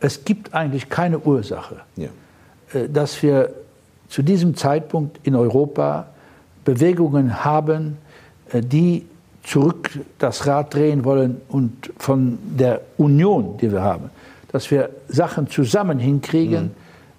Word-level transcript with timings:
es 0.00 0.24
gibt 0.24 0.54
eigentlich 0.54 0.88
keine 0.88 1.18
Ursache, 1.18 1.76
ja. 1.96 2.08
Äh, 2.72 2.88
dass 2.88 3.22
wir 3.22 3.54
zu 4.08 4.22
diesem 4.22 4.56
Zeitpunkt 4.56 5.20
in 5.22 5.36
Europa 5.36 6.08
Bewegungen 6.64 7.44
haben, 7.44 7.98
äh, 8.50 8.60
die 8.60 9.06
zurück 9.42 9.90
das 10.18 10.46
Rad 10.46 10.74
drehen 10.74 11.04
wollen 11.04 11.40
und 11.48 11.92
von 11.98 12.38
der 12.42 12.82
Union, 12.98 13.56
die 13.58 13.72
wir 13.72 13.82
haben, 13.82 14.10
dass 14.52 14.70
wir 14.70 14.90
Sachen 15.08 15.48
zusammen 15.48 15.98
hinkriegen, 15.98 16.72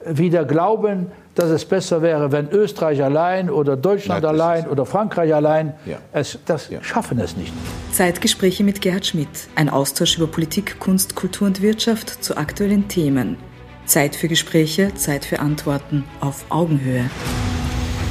mhm. 0.05 0.18
wieder 0.18 0.45
glauben, 0.45 1.07
dass 1.36 1.50
es 1.50 1.66
besser 1.66 2.02
wäre, 2.02 2.32
wenn 2.32 2.50
Österreich 2.50 3.04
allein 3.04 3.50
oder 3.50 3.77
Deutschland 3.77 4.23
Nein, 4.23 4.31
allein 4.31 4.68
oder 4.68 4.86
Frankreich 4.86 5.34
allein, 5.34 5.73
ja. 5.86 5.98
es, 6.11 6.38
das 6.45 6.70
ja. 6.70 6.84
schaffen 6.84 7.20
es 7.20 7.38
nicht. 7.38 7.54
Zeitgespräche 7.93 8.63
mit 8.63 8.81
Gerhard 8.81 9.05
Schmidt, 9.05 9.30
ein 9.55 9.70
Austausch 9.70 10.17
über 10.17 10.27
Politik, 10.27 10.80
Kunst, 10.80 11.16
Kultur 11.16 11.48
und 11.48 11.62
Wirtschaft 11.62 12.23
zu 12.23 12.38
aktuellen 12.38 12.88
Themen. 12.88 13.38
Zeit 13.86 14.16
für 14.16 14.27
Gespräche, 14.27 14.94
Zeit 14.95 15.25
für 15.25 15.39
Antworten 15.39 16.03
auf 16.20 16.45
Augenhöhe. 16.49 17.09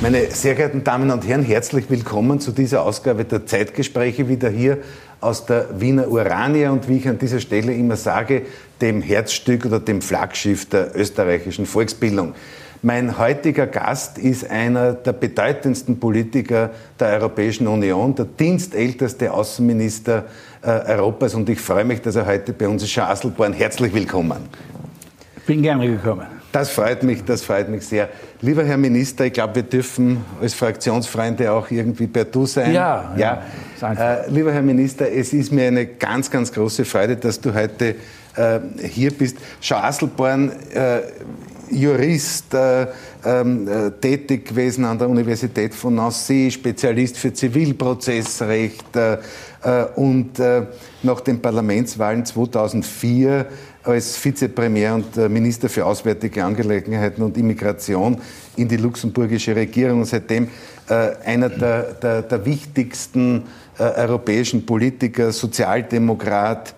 Meine 0.02 0.30
sehr 0.30 0.55
geehrten 0.55 0.83
Damen 0.83 1.11
und 1.11 1.28
Herren, 1.28 1.42
herzlich 1.42 1.91
willkommen 1.91 2.41
zu 2.41 2.52
dieser 2.52 2.84
Ausgabe 2.84 3.27
der 3.27 3.45
Zeitgespräche 3.45 4.28
wieder 4.28 4.48
hier 4.48 4.78
aus 5.20 5.45
der 5.45 5.78
Wiener 5.78 6.09
Urania 6.09 6.70
und 6.70 6.89
wie 6.89 6.97
ich 6.97 7.09
an 7.09 7.19
dieser 7.19 7.41
Stelle 7.41 7.75
immer 7.75 7.97
sage, 7.97 8.42
dem 8.80 9.02
Herzstück 9.02 9.66
oder 9.66 9.78
dem 9.78 10.00
Flaggschiff 10.00 10.69
der 10.70 10.97
österreichischen 10.97 11.66
Volksbildung. 11.66 12.34
Mein 12.83 13.19
heutiger 13.19 13.66
Gast 13.66 14.16
ist 14.16 14.51
einer 14.51 14.95
der 14.95 15.12
bedeutendsten 15.12 16.01
Politiker 16.01 16.70
der 16.98 17.09
Europäischen 17.09 17.66
Union, 17.66 18.15
der 18.15 18.25
dienstälteste 18.25 19.30
Außenminister 19.30 20.25
äh, 20.62 20.69
Europas 20.93 21.34
und 21.34 21.47
ich 21.51 21.61
freue 21.61 21.84
mich, 21.84 22.01
dass 22.01 22.16
er 22.16 22.25
heute 22.25 22.55
bei 22.55 22.66
uns 22.66 22.83
ist. 22.83 22.97
Herr 22.97 23.11
Asselborn, 23.11 23.53
herzlich 23.53 23.93
willkommen. 23.93 24.48
Bin 25.47 25.61
gerne 25.61 25.89
gekommen. 25.89 26.27
Das 26.53 26.70
freut 26.70 27.03
mich, 27.03 27.23
das 27.23 27.43
freut 27.43 27.69
mich 27.69 27.87
sehr. 27.87 28.09
Lieber 28.41 28.64
Herr 28.64 28.78
Minister, 28.78 29.27
ich 29.27 29.34
glaube, 29.34 29.56
wir 29.56 29.62
dürfen 29.62 30.25
als 30.41 30.55
Fraktionsfreunde 30.55 31.53
auch 31.53 31.70
irgendwie 31.70 32.06
per 32.06 32.25
Du 32.25 32.47
sein. 32.47 32.72
Ja, 32.72 33.12
ja. 33.15 33.42
ja. 33.78 33.92
Äh, 33.92 34.31
lieber 34.31 34.55
Herr 34.55 34.62
Minister, 34.62 35.06
es 35.12 35.34
ist 35.34 35.53
mir 35.53 35.69
eine 35.69 35.84
ganz, 35.84 36.31
ganz 36.31 36.50
große 36.50 36.87
Freude, 36.87 37.17
dass 37.17 37.41
du 37.42 37.53
heute 37.53 37.97
äh, 38.37 38.59
hier 38.83 39.11
bist. 39.11 39.37
Schau, 39.61 39.77
Asselborn, 39.77 40.50
äh, 40.72 41.00
Jurist, 41.70 42.54
äh, 42.54 42.86
ähm, 43.24 43.68
äh, 43.68 43.90
tätig 43.90 44.46
gewesen 44.46 44.84
an 44.84 44.98
der 44.98 45.08
Universität 45.08 45.74
von 45.74 45.94
Nancy, 45.94 46.50
Spezialist 46.50 47.16
für 47.16 47.32
Zivilprozessrecht 47.32 48.96
äh, 48.96 49.18
äh 49.62 49.84
und 49.96 50.38
äh, 50.38 50.66
nach 51.02 51.20
den 51.20 51.41
Parlamentswahlen 51.41 52.24
2004 52.24 53.46
als 53.84 54.22
Vizepremier 54.22 54.94
und 54.94 55.16
äh, 55.16 55.28
Minister 55.28 55.68
für 55.68 55.86
Auswärtige 55.86 56.44
Angelegenheiten 56.44 57.22
und 57.22 57.36
Immigration 57.36 58.18
in 58.56 58.68
die 58.68 58.76
luxemburgische 58.76 59.54
Regierung 59.54 60.00
und 60.00 60.06
seitdem 60.06 60.48
einer 61.24 61.48
der, 61.48 61.82
der, 61.94 62.22
der 62.22 62.44
wichtigsten 62.44 63.44
europäischen 63.78 64.66
Politiker, 64.66 65.30
Sozialdemokrat, 65.30 66.74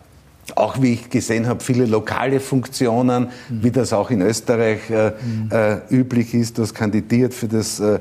auch 0.56 0.82
wie 0.82 0.94
ich 0.94 1.08
gesehen 1.08 1.46
habe, 1.46 1.62
viele 1.62 1.86
lokale 1.86 2.40
Funktionen, 2.40 3.28
wie 3.48 3.70
das 3.70 3.92
auch 3.92 4.10
in 4.10 4.22
Österreich 4.22 4.90
äh, 4.90 5.12
äh, 5.50 5.78
üblich 5.90 6.34
ist. 6.34 6.58
Du 6.58 6.62
hast 6.62 6.74
kandidiert 6.74 7.32
für 7.32 7.46
das 7.46 7.78
äh, 7.78 7.94
äh, 7.94 8.00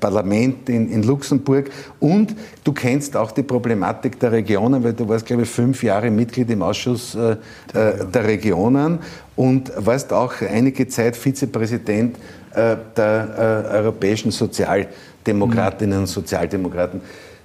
Parlament 0.00 0.68
in, 0.70 0.90
in, 0.90 1.02
Luxemburg 1.02 1.70
und 2.00 2.34
du 2.64 2.72
kennst 2.72 3.14
auch 3.16 3.30
die 3.30 3.42
Problematik 3.42 4.18
der 4.18 4.32
Regionen, 4.32 4.82
weil 4.82 4.94
du 4.94 5.06
warst, 5.06 5.26
glaube 5.26 5.42
ich, 5.42 5.50
fünf 5.50 5.82
Jahre 5.82 6.10
Mitglied 6.10 6.50
im 6.50 6.62
Ausschuss 6.62 7.14
äh, 7.14 7.32
äh, 7.32 8.06
der 8.06 8.24
Regionen 8.24 8.98
und 9.36 9.70
warst 9.76 10.12
auch 10.12 10.32
einige 10.40 10.88
Zeit 10.88 11.16
Vizepräsident 11.16 12.16
der 12.54 13.68
europäischen 13.70 14.30
Sozialdemokratinnen 14.30 15.98
und 15.98 16.06
Sozialdemokraten. 16.06 17.02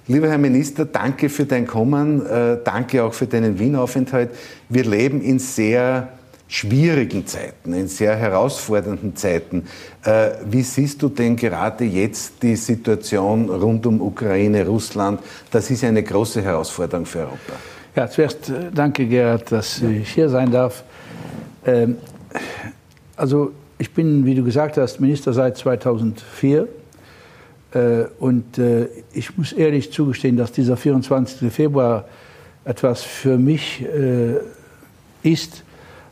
Lieber 0.08 0.28
Herr 0.28 0.38
Minister, 0.38 0.84
danke 0.84 1.28
für 1.28 1.44
dein 1.44 1.66
Kommen, 1.66 2.26
äh, 2.26 2.58
danke 2.64 3.04
auch 3.04 3.14
für 3.14 3.26
deinen 3.26 3.58
Wienaufenthalt. 3.60 4.30
Wir 4.68 4.84
leben 4.84 5.20
in 5.20 5.38
sehr 5.38 6.08
schwierigen 6.48 7.24
Zeiten, 7.26 7.72
in 7.72 7.86
sehr 7.86 8.16
herausfordernden 8.16 9.14
Zeiten. 9.14 9.64
Äh, 10.04 10.30
wie 10.50 10.62
siehst 10.62 11.02
du 11.02 11.08
denn 11.08 11.36
gerade 11.36 11.84
jetzt 11.84 12.42
die 12.42 12.56
Situation 12.56 13.48
rund 13.48 13.86
um 13.86 14.00
Ukraine, 14.02 14.66
Russland? 14.66 15.20
Das 15.50 15.70
ist 15.70 15.84
eine 15.84 16.02
große 16.02 16.42
Herausforderung 16.42 17.06
für 17.06 17.20
Europa. 17.20 17.52
Ja, 17.94 18.08
zuerst 18.10 18.50
äh, 18.50 18.70
danke, 18.74 19.06
Gerhard, 19.06 19.52
dass 19.52 19.80
ich 19.80 20.10
hier 20.10 20.28
sein 20.28 20.50
darf. 20.50 20.82
Ähm, 21.64 21.96
also 23.16 23.52
ich 23.78 23.94
bin, 23.94 24.26
wie 24.26 24.34
du 24.34 24.42
gesagt 24.42 24.76
hast, 24.76 25.00
Minister 25.00 25.32
seit 25.32 25.56
2004 25.56 26.62
äh, 26.62 26.66
und 28.18 28.58
äh, 28.58 28.88
ich 29.12 29.36
muss 29.38 29.52
ehrlich 29.52 29.92
zugestehen, 29.92 30.36
dass 30.36 30.52
dieser 30.52 30.76
24. 30.76 31.50
Februar 31.52 32.04
etwas 32.64 33.02
für 33.02 33.38
mich 33.38 33.82
äh, 33.82 34.34
ist, 35.22 35.64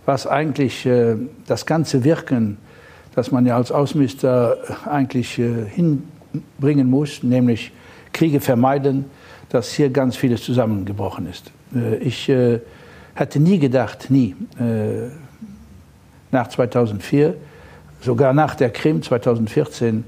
was 0.07 0.27
eigentlich 0.27 0.89
das 1.47 1.67
ganze 1.67 2.03
Wirken, 2.03 2.57
das 3.15 3.31
man 3.31 3.47
ja 3.47 3.57
als 3.57 3.71
Außenminister 3.71 4.57
eigentlich 4.91 5.35
hinbringen 5.35 6.89
muss, 6.89 7.23
nämlich 7.23 7.71
Kriege 8.13 8.41
vermeiden, 8.41 9.05
dass 9.51 9.73
hier 9.73 9.91
ganz 9.91 10.17
vieles 10.17 10.43
zusammengebrochen 10.43 11.29
ist. 11.29 11.53
Ich 12.01 12.33
hätte 13.15 13.41
nie 13.41 13.59
gedacht, 13.59 14.11
nie, 14.11 14.35
nach 16.33 16.49
2004, 16.49 17.35
sogar 18.01 18.33
nach 18.33 18.55
der 18.55 18.71
Krim 18.71 19.03
2014, 19.03 20.03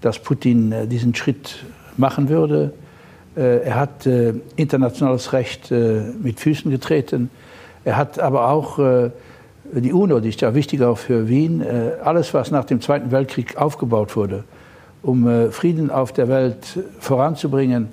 dass 0.00 0.18
Putin 0.18 0.72
äh, 0.72 0.86
diesen 0.86 1.14
Schritt 1.14 1.64
machen 1.96 2.28
würde. 2.28 2.72
Äh, 3.36 3.64
er 3.64 3.74
hat 3.76 4.06
äh, 4.06 4.34
internationales 4.56 5.32
Recht 5.32 5.70
mit 5.70 6.40
Füßen 6.40 6.70
getreten. 6.70 7.30
Er 7.84 7.96
hat 7.96 8.18
aber 8.18 8.48
auch 8.48 8.80
die 9.72 9.92
UNO, 9.92 10.18
die 10.18 10.30
ist 10.30 10.40
ja 10.40 10.54
wichtig 10.54 10.82
auch 10.82 10.98
für 10.98 11.28
Wien, 11.28 11.64
alles, 12.02 12.34
was 12.34 12.50
nach 12.50 12.64
dem 12.64 12.80
Zweiten 12.80 13.12
Weltkrieg 13.12 13.56
aufgebaut 13.56 14.16
wurde, 14.16 14.42
um 15.02 15.52
Frieden 15.52 15.92
auf 15.92 16.12
der 16.12 16.26
Welt 16.26 16.80
voranzubringen, 16.98 17.88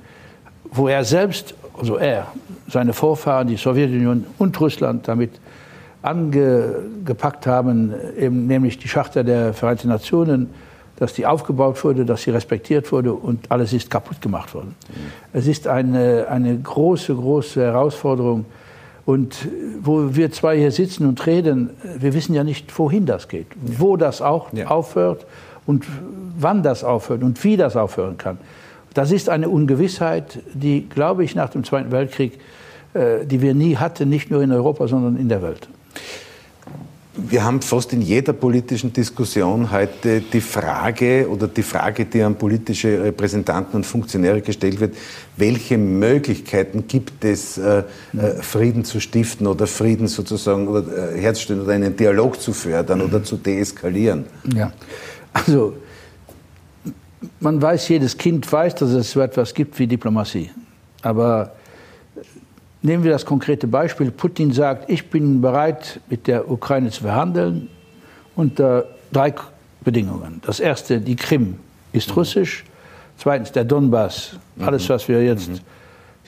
wo 0.71 0.87
er 0.87 1.03
selbst, 1.03 1.53
also 1.77 1.97
er, 1.97 2.25
seine 2.67 2.93
Vorfahren, 2.93 3.47
die 3.47 3.55
Sowjetunion 3.55 4.25
und 4.39 4.59
Russland 4.59 5.07
damit 5.07 5.29
angepackt 6.01 7.45
haben, 7.45 7.93
eben 8.17 8.47
nämlich 8.47 8.79
die 8.79 8.87
Charta 8.87 9.21
der 9.21 9.53
Vereinten 9.53 9.89
Nationen, 9.89 10.49
dass 11.03 11.11
die 11.11 11.25
aufgebaut 11.25 11.83
wurde, 11.83 12.05
dass 12.05 12.21
sie 12.21 12.31
respektiert 12.31 12.89
wurde 12.93 13.11
und 13.11 13.51
alles 13.51 13.73
ist 13.73 13.89
kaputt 13.89 14.21
gemacht 14.21 14.53
worden. 14.53 14.73
Mhm. 14.87 14.93
Es 15.33 15.47
ist 15.47 15.67
eine, 15.67 16.27
eine 16.29 16.57
große, 16.57 17.13
große 17.13 17.61
Herausforderung. 17.61 18.45
Und 19.05 19.49
wo 19.81 20.15
wir 20.15 20.31
zwei 20.31 20.57
hier 20.57 20.71
sitzen 20.71 21.05
und 21.05 21.25
reden, 21.27 21.71
wir 21.99 22.13
wissen 22.13 22.33
ja 22.33 22.45
nicht, 22.45 22.79
wohin 22.79 23.05
das 23.05 23.27
geht, 23.27 23.47
ja. 23.49 23.79
wo 23.79 23.97
das 23.97 24.21
auch 24.21 24.53
ja. 24.53 24.67
aufhört 24.67 25.25
und 25.65 25.85
wann 26.39 26.63
das 26.63 26.85
aufhört 26.85 27.21
und 27.21 27.43
wie 27.43 27.57
das 27.57 27.75
aufhören 27.75 28.17
kann. 28.17 28.37
Das 28.93 29.11
ist 29.11 29.27
eine 29.27 29.49
Ungewissheit, 29.49 30.39
die, 30.53 30.87
glaube 30.87 31.25
ich, 31.25 31.35
nach 31.35 31.49
dem 31.49 31.65
Zweiten 31.65 31.91
Weltkrieg, 31.91 32.39
äh, 32.93 33.25
die 33.25 33.41
wir 33.41 33.53
nie 33.53 33.75
hatten, 33.75 34.07
nicht 34.07 34.31
nur 34.31 34.41
in 34.41 34.53
Europa, 34.53 34.87
sondern 34.87 35.17
in 35.17 35.27
der 35.27 35.41
Welt 35.41 35.67
wir 37.15 37.43
haben 37.43 37.61
fast 37.61 37.93
in 37.93 38.01
jeder 38.01 38.33
politischen 38.33 38.91
Diskussion 38.91 39.71
heute 39.71 40.21
die 40.21 40.41
Frage 40.41 41.29
oder 41.29 41.47
die 41.47 41.61
Frage, 41.61 42.05
die 42.05 42.23
an 42.23 42.35
politische 42.35 43.03
Repräsentanten 43.03 43.75
und 43.75 43.85
Funktionäre 43.85 44.41
gestellt 44.41 44.79
wird, 44.79 44.95
welche 45.37 45.77
Möglichkeiten 45.77 46.87
gibt 46.87 47.23
es, 47.23 47.57
äh, 47.59 47.83
äh, 48.13 48.41
Frieden 48.41 48.83
zu 48.83 48.99
stiften 48.99 49.45
oder 49.45 49.67
Frieden 49.67 50.07
sozusagen 50.07 50.67
oder, 50.67 51.13
äh, 51.13 51.19
herzustellen 51.19 51.61
oder 51.61 51.73
einen 51.73 51.95
Dialog 51.95 52.41
zu 52.41 52.51
fördern 52.51 53.01
oder 53.01 53.23
zu 53.23 53.37
deeskalieren? 53.37 54.25
Ja, 54.55 54.73
also 55.33 55.75
man 57.39 57.61
weiß, 57.61 57.89
jedes 57.89 58.17
Kind 58.17 58.51
weiß, 58.51 58.75
dass 58.75 58.89
es 58.89 59.11
so 59.11 59.21
etwas 59.21 59.53
gibt 59.53 59.77
wie 59.77 59.85
Diplomatie. 59.85 60.49
Aber 61.03 61.51
Nehmen 62.85 63.05
wir 63.05 63.11
das 63.11 63.25
konkrete 63.25 63.65
Beispiel. 63.65 64.11
Putin 64.11 64.51
sagt, 64.51 64.89
ich 64.89 65.09
bin 65.09 65.39
bereit, 65.41 66.01
mit 66.09 66.27
der 66.27 66.51
Ukraine 66.51 66.91
zu 66.91 67.03
verhandeln 67.03 67.69
unter 68.35 68.83
drei 69.13 69.33
Bedingungen. 69.85 70.41
Das 70.45 70.59
erste, 70.59 70.99
die 70.99 71.15
Krim 71.15 71.59
ist 71.93 72.09
mhm. 72.09 72.15
russisch. 72.15 72.65
Zweitens, 73.17 73.53
der 73.53 73.63
Donbass, 73.63 74.37
alles, 74.59 74.89
mhm. 74.89 74.93
was 74.93 75.07
wir 75.07 75.23
jetzt, 75.23 75.49
mhm. 75.49 75.59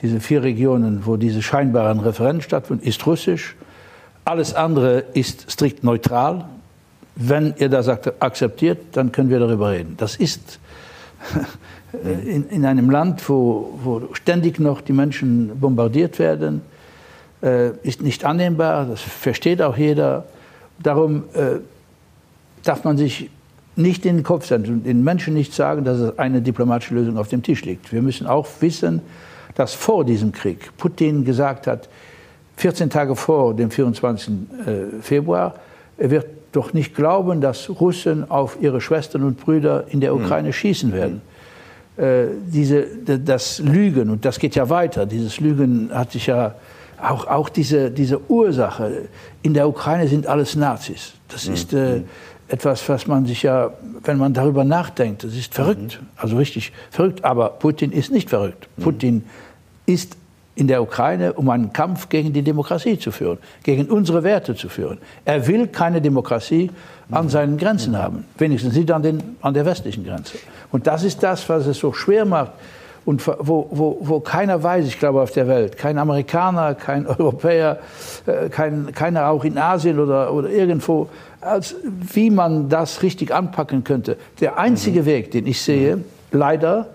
diese 0.00 0.18
vier 0.18 0.42
Regionen, 0.42 1.04
wo 1.04 1.18
diese 1.18 1.42
scheinbaren 1.42 2.00
Referenten 2.00 2.40
stattfinden, 2.40 2.86
ist 2.86 3.06
russisch. 3.06 3.54
Alles 4.24 4.54
andere 4.54 5.04
ist 5.12 5.50
strikt 5.50 5.84
neutral. 5.84 6.46
Wenn 7.16 7.52
ihr 7.58 7.68
das 7.68 7.86
akzeptiert, 7.88 8.78
dann 8.92 9.12
können 9.12 9.28
wir 9.28 9.40
darüber 9.40 9.72
reden. 9.72 9.94
Das 9.98 10.16
ist 10.16 10.58
in, 12.26 12.48
in 12.48 12.64
einem 12.64 12.90
Land, 12.90 13.28
wo, 13.28 13.78
wo, 13.82 14.02
ständig 14.12 14.58
noch 14.58 14.80
die 14.80 14.92
Menschen 14.92 15.58
bombardiert 15.58 16.18
werden, 16.18 16.62
äh, 17.42 17.70
ist 17.82 18.02
nicht 18.02 18.24
annehmbar, 18.24 18.86
das 18.86 19.00
versteht 19.00 19.62
auch 19.62 19.76
jeder. 19.76 20.24
Darum 20.82 21.24
äh, 21.34 21.60
darf 22.62 22.84
man 22.84 22.96
sich 22.96 23.30
nicht 23.76 24.06
in 24.06 24.16
den 24.16 24.24
Kopf 24.24 24.46
setzen 24.46 24.74
und 24.74 24.86
den 24.86 25.04
Menschen 25.04 25.34
nicht 25.34 25.52
sagen, 25.52 25.84
dass 25.84 26.18
eine 26.18 26.40
diplomatische 26.40 26.94
Lösung 26.94 27.18
auf 27.18 27.28
dem 27.28 27.42
Tisch 27.42 27.64
liegt. 27.64 27.92
Wir 27.92 28.02
müssen 28.02 28.26
auch 28.26 28.46
wissen, 28.60 29.02
dass 29.54 29.74
vor 29.74 30.04
diesem 30.04 30.32
Krieg 30.32 30.70
Putin 30.76 31.24
gesagt 31.24 31.66
hat, 31.66 31.88
14 32.56 32.88
Tage 32.88 33.14
vor 33.16 33.54
dem 33.54 33.70
24. 33.70 34.28
Äh, 34.28 35.02
Februar, 35.02 35.54
er 35.98 36.10
wird 36.10 36.26
doch 36.52 36.72
nicht 36.72 36.94
glauben, 36.94 37.40
dass 37.40 37.68
Russen 37.68 38.30
auf 38.30 38.58
ihre 38.60 38.80
Schwestern 38.80 39.22
und 39.22 39.38
Brüder 39.38 39.84
in 39.88 40.00
der 40.00 40.14
Ukraine 40.14 40.48
mhm. 40.48 40.52
schießen 40.52 40.92
werden. 40.92 41.20
Äh, 41.96 42.26
diese, 42.46 42.86
das 43.04 43.58
Lügen, 43.58 44.10
und 44.10 44.24
das 44.24 44.38
geht 44.38 44.54
ja 44.54 44.68
weiter, 44.68 45.06
dieses 45.06 45.40
Lügen 45.40 45.90
hat 45.92 46.12
sich 46.12 46.26
ja 46.26 46.54
auch, 47.00 47.26
auch 47.26 47.48
diese, 47.48 47.90
diese 47.90 48.20
Ursache, 48.30 49.08
in 49.42 49.54
der 49.54 49.68
Ukraine 49.68 50.08
sind 50.08 50.26
alles 50.26 50.56
Nazis. 50.56 51.12
Das 51.28 51.46
mhm. 51.46 51.54
ist 51.54 51.72
äh, 51.72 52.02
etwas, 52.48 52.88
was 52.88 53.06
man 53.06 53.26
sich 53.26 53.42
ja, 53.42 53.72
wenn 54.04 54.18
man 54.18 54.32
darüber 54.32 54.64
nachdenkt, 54.64 55.24
das 55.24 55.34
ist 55.34 55.54
verrückt, 55.54 56.00
mhm. 56.00 56.06
also 56.16 56.36
richtig 56.36 56.72
verrückt, 56.90 57.24
aber 57.24 57.50
Putin 57.50 57.92
ist 57.92 58.12
nicht 58.12 58.30
verrückt. 58.30 58.68
Putin 58.78 59.24
ist 59.86 60.16
in 60.56 60.66
der 60.66 60.82
Ukraine, 60.82 61.34
um 61.34 61.48
einen 61.50 61.72
Kampf 61.72 62.08
gegen 62.08 62.32
die 62.32 62.42
Demokratie 62.42 62.98
zu 62.98 63.12
führen, 63.12 63.38
gegen 63.62 63.86
unsere 63.88 64.24
Werte 64.24 64.56
zu 64.56 64.68
führen. 64.68 64.98
Er 65.24 65.46
will 65.46 65.68
keine 65.68 66.00
Demokratie 66.00 66.70
an 67.10 67.28
seinen 67.28 67.58
Grenzen 67.58 67.96
haben, 67.96 68.24
wenigstens 68.38 68.74
nicht 68.74 68.90
an, 68.90 69.02
den, 69.02 69.36
an 69.42 69.54
der 69.54 69.66
westlichen 69.66 70.04
Grenze. 70.04 70.38
Und 70.72 70.86
das 70.86 71.04
ist 71.04 71.22
das, 71.22 71.48
was 71.48 71.66
es 71.66 71.78
so 71.78 71.92
schwer 71.92 72.24
macht 72.24 72.52
und 73.04 73.24
wo, 73.26 73.68
wo, 73.70 73.98
wo 74.00 74.20
keiner 74.20 74.60
weiß, 74.62 74.86
ich 74.86 74.98
glaube, 74.98 75.20
auf 75.20 75.30
der 75.30 75.46
Welt, 75.46 75.76
kein 75.76 75.98
Amerikaner, 75.98 76.74
kein 76.74 77.06
Europäer, 77.18 77.78
äh, 78.26 78.48
kein, 78.48 78.92
keiner 78.92 79.28
auch 79.28 79.44
in 79.44 79.58
Asien 79.58 80.00
oder, 80.00 80.32
oder 80.32 80.48
irgendwo, 80.48 81.08
als 81.40 81.76
wie 81.84 82.30
man 82.30 82.68
das 82.70 83.02
richtig 83.02 83.32
anpacken 83.32 83.84
könnte. 83.84 84.16
Der 84.40 84.58
einzige 84.58 85.02
mhm. 85.02 85.06
Weg, 85.06 85.30
den 85.30 85.46
ich 85.46 85.60
sehe, 85.60 86.02
leider, 86.32 86.88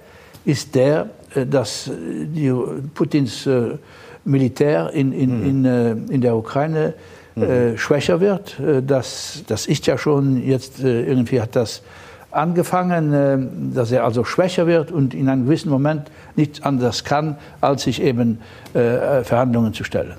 ist 0.44 0.74
der, 0.76 1.10
dass 1.46 1.88
äh, 1.88 1.92
die, 2.26 2.54
Putins 2.94 3.46
äh, 3.46 3.78
Militär 4.24 4.92
in, 4.94 5.12
in, 5.14 5.40
mhm. 5.40 5.66
in, 5.66 6.08
in 6.10 6.22
der 6.22 6.36
Ukraine 6.36 6.94
mhm. 7.36 7.76
schwächer 7.76 8.20
wird. 8.22 8.56
Das, 8.86 9.44
das 9.48 9.66
ist 9.66 9.88
ja 9.88 9.98
schon 9.98 10.46
jetzt, 10.46 10.84
irgendwie 10.84 11.42
hat 11.42 11.56
das 11.56 11.82
angefangen, 12.30 13.72
dass 13.74 13.92
er 13.92 14.04
also 14.04 14.24
schwächer 14.24 14.68
wird 14.68 14.92
und 14.92 15.16
in 15.16 15.28
einem 15.28 15.46
gewissen 15.46 15.72
Moment 15.72 16.12
nichts 16.36 16.62
anderes 16.62 17.04
kann, 17.04 17.38
als 17.62 17.82
sich 17.82 18.00
eben 18.00 18.42
Verhandlungen 18.74 19.74
zu 19.74 19.84
stellen. 19.84 20.14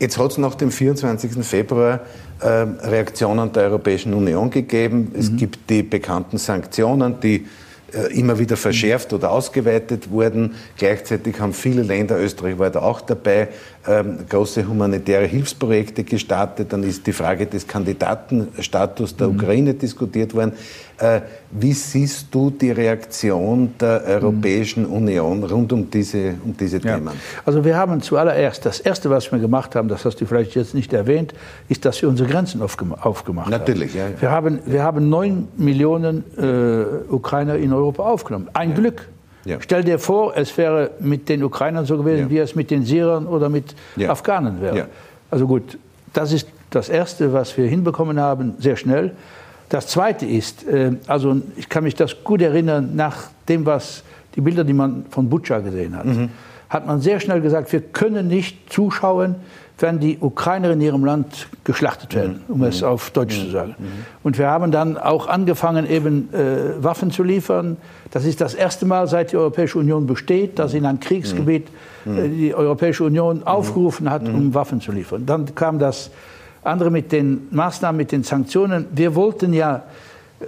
Jetzt 0.00 0.18
hat 0.18 0.32
es 0.32 0.36
nach 0.36 0.54
dem 0.54 0.70
24. 0.70 1.42
Februar 1.42 2.00
äh, 2.40 2.46
Reaktionen 2.46 3.50
der 3.52 3.64
Europäischen 3.64 4.12
Union 4.12 4.50
gegeben. 4.50 5.12
Es 5.18 5.30
mhm. 5.30 5.36
gibt 5.38 5.70
die 5.70 5.82
bekannten 5.82 6.36
Sanktionen, 6.36 7.18
die 7.20 7.36
äh, 7.36 7.44
immer 8.10 8.38
wieder 8.38 8.56
verschärft 8.56 9.12
oder 9.12 9.30
ausgeweitet 9.30 10.10
wurden. 10.10 10.54
Gleichzeitig 10.76 11.40
haben 11.40 11.52
viele 11.52 11.82
Länder, 11.82 12.18
Österreich 12.18 12.58
war 12.58 12.70
da 12.70 12.82
auch 12.82 13.00
dabei, 13.00 13.48
große 14.28 14.66
humanitäre 14.66 15.26
Hilfsprojekte 15.26 16.04
gestartet. 16.04 16.72
Dann 16.72 16.82
ist 16.82 17.06
die 17.06 17.12
Frage 17.12 17.46
des 17.46 17.66
Kandidatenstatus 17.66 19.16
der 19.16 19.28
mhm. 19.28 19.36
Ukraine 19.36 19.74
diskutiert 19.74 20.34
worden. 20.34 20.52
Äh, 20.98 21.20
wie 21.50 21.72
siehst 21.72 22.28
du 22.30 22.50
die 22.50 22.70
Reaktion 22.70 23.74
der 23.78 24.02
Europäischen 24.06 24.84
mhm. 24.84 24.92
Union 24.92 25.44
rund 25.44 25.72
um 25.72 25.90
diese, 25.90 26.34
um 26.44 26.56
diese 26.56 26.78
ja. 26.78 26.96
Themen? 26.96 27.12
Also 27.44 27.64
wir 27.64 27.76
haben 27.76 28.00
zuallererst, 28.00 28.64
das 28.64 28.80
Erste, 28.80 29.10
was 29.10 29.30
wir 29.30 29.38
gemacht 29.38 29.74
haben, 29.74 29.88
das 29.88 30.04
hast 30.04 30.20
du 30.20 30.26
vielleicht 30.26 30.54
jetzt 30.54 30.74
nicht 30.74 30.92
erwähnt, 30.92 31.34
ist, 31.68 31.84
dass 31.84 32.00
wir 32.00 32.08
unsere 32.08 32.28
Grenzen 32.28 32.62
aufgemacht 32.62 33.50
Natürlich, 33.50 33.92
haben. 33.92 33.98
Ja, 33.98 34.08
ja. 34.08 34.20
Wir 34.20 34.30
haben. 34.30 34.58
Wir 34.66 34.82
haben 34.82 35.08
neun 35.08 35.48
Millionen 35.56 36.24
äh, 36.36 37.12
Ukrainer 37.12 37.56
in 37.56 37.72
Europa 37.72 38.02
aufgenommen. 38.02 38.48
Ein 38.54 38.70
ja. 38.70 38.76
Glück. 38.76 39.08
Ja. 39.46 39.58
Stell 39.60 39.84
dir 39.84 39.98
vor, 39.98 40.36
es 40.36 40.56
wäre 40.58 40.90
mit 41.00 41.28
den 41.28 41.42
Ukrainern 41.42 41.86
so 41.86 41.96
gewesen, 41.96 42.24
ja. 42.24 42.30
wie 42.30 42.38
es 42.38 42.54
mit 42.54 42.70
den 42.70 42.84
Syrern 42.84 43.26
oder 43.26 43.48
mit 43.48 43.74
ja. 43.96 44.10
Afghanen 44.10 44.60
wäre. 44.60 44.88
Also 45.30 45.46
gut, 45.46 45.78
das 46.12 46.32
ist 46.32 46.48
das 46.70 46.88
Erste, 46.88 47.32
was 47.32 47.56
wir 47.56 47.66
hinbekommen 47.66 48.18
haben, 48.20 48.54
sehr 48.58 48.76
schnell. 48.76 49.12
Das 49.68 49.86
Zweite 49.86 50.26
ist, 50.26 50.66
äh, 50.66 50.92
also 51.06 51.40
ich 51.56 51.68
kann 51.68 51.84
mich 51.84 51.94
das 51.94 52.24
gut 52.24 52.42
erinnern, 52.42 52.94
nach 52.94 53.30
dem, 53.48 53.66
was 53.66 54.02
die 54.34 54.40
Bilder, 54.40 54.64
die 54.64 54.72
man 54.72 55.06
von 55.10 55.28
Butscha 55.28 55.60
gesehen 55.60 55.96
hat, 55.96 56.06
mhm. 56.06 56.30
hat 56.68 56.86
man 56.86 57.00
sehr 57.00 57.20
schnell 57.20 57.40
gesagt, 57.40 57.72
wir 57.72 57.80
können 57.80 58.28
nicht 58.28 58.72
zuschauen, 58.72 59.36
wenn 59.78 60.00
die 60.00 60.18
Ukrainer 60.20 60.70
in 60.70 60.80
ihrem 60.80 61.04
Land 61.04 61.48
geschlachtet 61.64 62.14
werden, 62.14 62.42
mhm. 62.48 62.54
um 62.54 62.62
es 62.62 62.80
mhm. 62.80 62.88
auf 62.88 63.10
Deutsch 63.10 63.38
zu 63.38 63.50
sagen. 63.50 63.74
Mhm. 63.78 63.84
Und 64.22 64.38
wir 64.38 64.48
haben 64.48 64.72
dann 64.72 64.96
auch 64.96 65.26
angefangen, 65.26 65.88
eben 65.88 66.32
äh, 66.32 66.82
Waffen 66.82 67.10
zu 67.10 67.22
liefern. 67.22 67.76
Das 68.10 68.24
ist 68.24 68.40
das 68.40 68.54
erste 68.54 68.86
Mal, 68.86 69.06
seit 69.06 69.32
die 69.32 69.36
Europäische 69.36 69.78
Union 69.78 70.06
besteht, 70.06 70.58
dass 70.58 70.72
in 70.72 70.86
ein 70.86 70.98
Kriegsgebiet 71.00 71.68
äh, 72.06 72.28
die 72.28 72.54
Europäische 72.54 73.04
Union 73.04 73.42
aufgerufen 73.42 74.10
hat, 74.10 74.26
um 74.26 74.54
Waffen 74.54 74.80
zu 74.80 74.92
liefern. 74.92 75.26
Dann 75.26 75.54
kam 75.54 75.78
das 75.78 76.10
andere 76.62 76.90
mit 76.90 77.12
den 77.12 77.48
Maßnahmen, 77.50 77.98
mit 77.98 78.12
den 78.12 78.22
Sanktionen. 78.22 78.86
Wir 78.92 79.14
wollten 79.14 79.52
ja, 79.52 79.82
äh, 80.40 80.44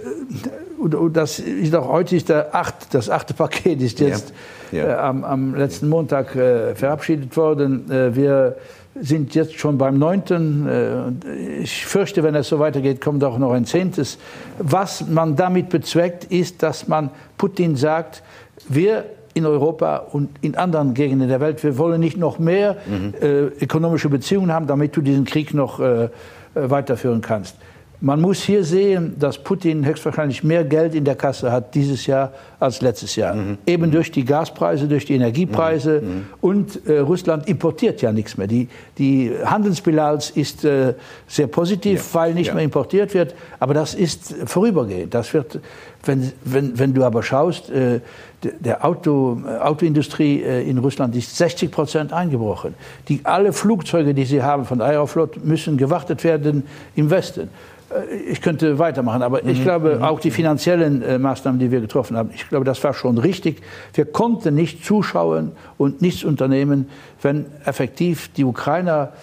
das 1.13 1.37
ist 1.39 1.75
auch 1.75 1.87
heute 1.87 2.15
ist 2.15 2.29
der 2.29 2.55
acht, 2.55 2.93
das 2.93 3.09
achte 3.09 3.35
Paket 3.35 3.81
ist 3.81 3.99
jetzt 3.99 4.29
ja. 4.29 4.35
Ja. 4.71 4.87
Äh, 4.87 4.93
am, 4.93 5.23
am, 5.23 5.55
letzten 5.55 5.89
Montag 5.89 6.35
äh, 6.35 6.75
verabschiedet 6.75 7.35
worden. 7.35 7.89
Äh, 7.91 8.15
wir 8.15 8.55
sind 9.01 9.35
jetzt 9.35 9.59
schon 9.59 9.77
beim 9.77 9.97
neunten. 9.97 10.67
Äh, 10.67 11.61
ich 11.61 11.85
fürchte, 11.85 12.23
wenn 12.23 12.35
es 12.35 12.47
so 12.47 12.59
weitergeht, 12.59 13.01
kommt 13.01 13.23
auch 13.23 13.37
noch 13.37 13.51
ein 13.51 13.65
zehntes. 13.65 14.17
Was 14.57 15.07
man 15.07 15.35
damit 15.35 15.69
bezweckt, 15.69 16.25
ist, 16.25 16.63
dass 16.63 16.87
man 16.87 17.09
Putin 17.37 17.75
sagt, 17.75 18.23
wir 18.67 19.05
in 19.33 19.45
Europa 19.45 19.97
und 19.97 20.29
in 20.41 20.55
anderen 20.55 20.93
Gegenden 20.93 21.29
der 21.29 21.39
Welt. 21.39 21.63
Wir 21.63 21.77
wollen 21.77 21.99
nicht 21.99 22.17
noch 22.17 22.39
mehr 22.39 22.77
mhm. 22.85 23.13
äh, 23.21 23.41
ökonomische 23.63 24.09
Beziehungen 24.09 24.51
haben, 24.51 24.67
damit 24.67 24.95
du 24.95 25.01
diesen 25.01 25.25
Krieg 25.25 25.53
noch 25.53 25.79
äh, 25.79 26.03
äh, 26.03 26.09
weiterführen 26.53 27.21
kannst. 27.21 27.55
Man 28.01 28.21
muss 28.21 28.41
hier 28.41 28.63
sehen, 28.63 29.15
dass 29.19 29.37
Putin 29.37 29.85
höchstwahrscheinlich 29.85 30.43
mehr 30.43 30.63
Geld 30.63 30.95
in 30.95 31.03
der 31.03 31.15
Kasse 31.15 31.51
hat 31.51 31.75
dieses 31.75 32.05
Jahr 32.05 32.31
als 32.59 32.81
letztes 32.81 33.15
Jahr. 33.15 33.35
Mhm. 33.35 33.57
Eben 33.65 33.91
durch 33.91 34.11
die 34.11 34.25
Gaspreise, 34.25 34.87
durch 34.87 35.05
die 35.05 35.15
Energiepreise. 35.15 36.01
Mhm. 36.01 36.25
Und 36.41 36.87
äh, 36.87 36.99
Russland 36.99 37.47
importiert 37.47 38.01
ja 38.01 38.11
nichts 38.11 38.37
mehr. 38.37 38.47
Die, 38.47 38.67
die 38.97 39.31
Handelsbilanz 39.43 40.29
ist 40.31 40.65
äh, 40.65 40.93
sehr 41.27 41.47
positiv, 41.47 42.13
ja. 42.13 42.19
weil 42.19 42.33
nicht 42.33 42.47
ja. 42.47 42.53
mehr 42.53 42.63
importiert 42.63 43.13
wird. 43.13 43.35
Aber 43.59 43.73
das 43.73 43.93
ist 43.93 44.35
vorübergehend. 44.45 45.13
Das 45.13 45.33
wird, 45.33 45.59
wenn, 46.03 46.31
wenn, 46.43 46.77
wenn 46.77 46.93
du 46.93 47.03
aber 47.03 47.23
schaust, 47.23 47.69
äh, 47.69 48.01
der 48.41 48.85
Auto, 48.85 49.41
äh, 49.45 49.57
Autoindustrie 49.59 50.41
äh, 50.41 50.69
in 50.69 50.77
Russland 50.77 51.15
ist 51.15 51.35
60 51.35 51.71
Prozent 51.71 52.13
eingebrochen. 52.13 52.73
Die, 53.07 53.21
alle 53.23 53.53
Flugzeuge, 53.53 54.13
die 54.13 54.25
sie 54.25 54.41
haben 54.41 54.65
von 54.65 54.81
Aeroflot, 54.81 55.43
müssen 55.43 55.77
gewartet 55.77 56.23
werden 56.23 56.63
im 56.95 57.09
Westen. 57.09 57.49
Äh, 57.89 58.15
ich 58.15 58.41
könnte 58.41 58.79
weitermachen, 58.79 59.21
aber 59.21 59.43
ich 59.45 59.59
mhm. 59.59 59.63
glaube, 59.63 59.95
mhm. 59.95 60.03
auch 60.03 60.19
die 60.19 60.31
finanziellen 60.31 61.21
Maßnahmen, 61.21 61.59
die 61.59 61.71
wir 61.71 61.81
getroffen 61.81 62.15
haben, 62.15 62.29
ich 62.33 62.47
glaube, 62.49 62.65
das 62.65 62.83
war 62.83 62.93
schon 62.93 63.17
richtig. 63.17 63.61
Wir 63.93 64.05
konnten 64.05 64.55
nicht 64.55 64.83
zuschauen 64.83 65.51
und 65.77 66.01
nichts 66.01 66.23
unternehmen, 66.23 66.89
wenn 67.21 67.45
effektiv 67.65 68.29
die 68.33 68.43
Ukrainer, 68.43 69.13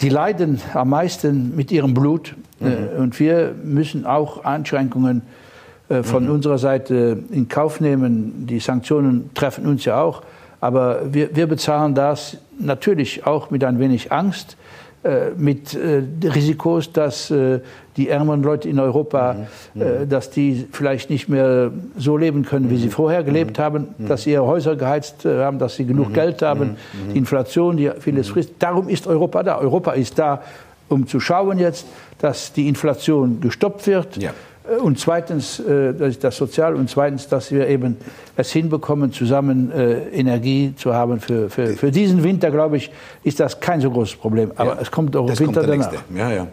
die 0.00 0.08
leiden 0.08 0.60
am 0.74 0.90
meisten 0.90 1.54
mit 1.54 1.70
ihrem 1.70 1.94
Blut. 1.94 2.34
Mhm. 2.60 3.00
Und 3.00 3.20
wir 3.20 3.54
müssen 3.62 4.06
auch 4.06 4.44
Einschränkungen 4.44 5.22
äh, 5.88 6.02
von 6.02 6.24
mhm. 6.24 6.30
unserer 6.30 6.58
Seite 6.58 7.18
in 7.30 7.48
Kauf 7.48 7.80
nehmen. 7.80 8.46
Die 8.46 8.60
Sanktionen 8.60 9.30
treffen 9.34 9.66
uns 9.66 9.84
ja 9.84 10.00
auch. 10.00 10.22
Aber 10.60 11.12
wir, 11.12 11.34
wir 11.34 11.46
bezahlen 11.46 11.94
das 11.94 12.38
natürlich 12.58 13.26
auch 13.26 13.50
mit 13.50 13.64
ein 13.64 13.78
wenig 13.78 14.12
Angst, 14.12 14.52
äh, 14.52 14.61
mit 15.36 15.74
äh, 15.74 16.02
Risikos, 16.28 16.92
dass 16.92 17.30
äh, 17.30 17.58
die 17.96 18.08
ärmeren 18.08 18.42
Leute 18.42 18.68
in 18.68 18.78
Europa, 18.78 19.34
mhm. 19.74 19.82
mhm. 19.82 20.08
dass 20.08 20.30
die 20.30 20.66
vielleicht 20.70 21.10
nicht 21.10 21.28
mehr 21.28 21.72
so 21.98 22.16
leben 22.16 22.44
können, 22.44 22.70
wie 22.70 22.76
sie 22.76 22.86
mhm. 22.86 22.92
vorher 22.92 23.24
gelebt 23.24 23.58
mhm. 23.58 23.62
haben, 23.62 23.86
dass 23.98 24.22
sie 24.22 24.32
ihre 24.32 24.46
Häuser 24.46 24.76
geheizt 24.76 25.24
haben, 25.24 25.58
dass 25.58 25.76
sie 25.76 25.86
genug 25.86 26.14
Geld 26.14 26.42
haben, 26.42 26.76
die 27.12 27.18
Inflation, 27.18 27.76
die 27.76 27.90
vieles 27.98 28.28
frisst. 28.28 28.52
Darum 28.60 28.88
ist 28.88 29.06
Europa 29.06 29.42
da. 29.42 29.58
Europa 29.58 29.92
ist 29.92 30.18
da, 30.18 30.42
um 30.88 31.06
zu 31.06 31.18
schauen 31.18 31.58
jetzt, 31.58 31.86
dass 32.18 32.52
die 32.52 32.68
Inflation 32.68 33.40
gestoppt 33.40 33.86
wird. 33.88 34.16
Ja 34.18 34.30
äh, 34.30 34.51
und 34.80 34.98
zweitens, 34.98 35.58
äh, 35.58 35.92
das 35.92 36.18
das 36.18 36.36
Sozial. 36.36 36.76
Und 36.76 36.88
zweitens, 36.88 37.28
dass 37.28 37.50
wir 37.50 37.66
eben 37.68 37.96
es 38.36 38.52
hinbekommen, 38.52 39.12
zusammen 39.12 39.72
äh, 39.72 40.08
Energie 40.10 40.72
zu 40.76 40.94
haben. 40.94 41.20
Für, 41.20 41.50
für, 41.50 41.68
für 41.68 41.90
diesen 41.90 42.22
Winter, 42.22 42.50
glaube 42.50 42.76
ich, 42.76 42.90
ist 43.24 43.40
das 43.40 43.58
kein 43.58 43.80
so 43.80 43.90
großes 43.90 44.16
Problem. 44.16 44.52
Aber 44.54 44.74
ja, 44.74 44.80
es 44.80 44.90
kommt 44.90 45.16
auch 45.16 45.28
im 45.28 45.38
Winter 45.38 45.66
danach. 45.66 45.92
Ja, 46.14 46.30
ja. 46.30 46.46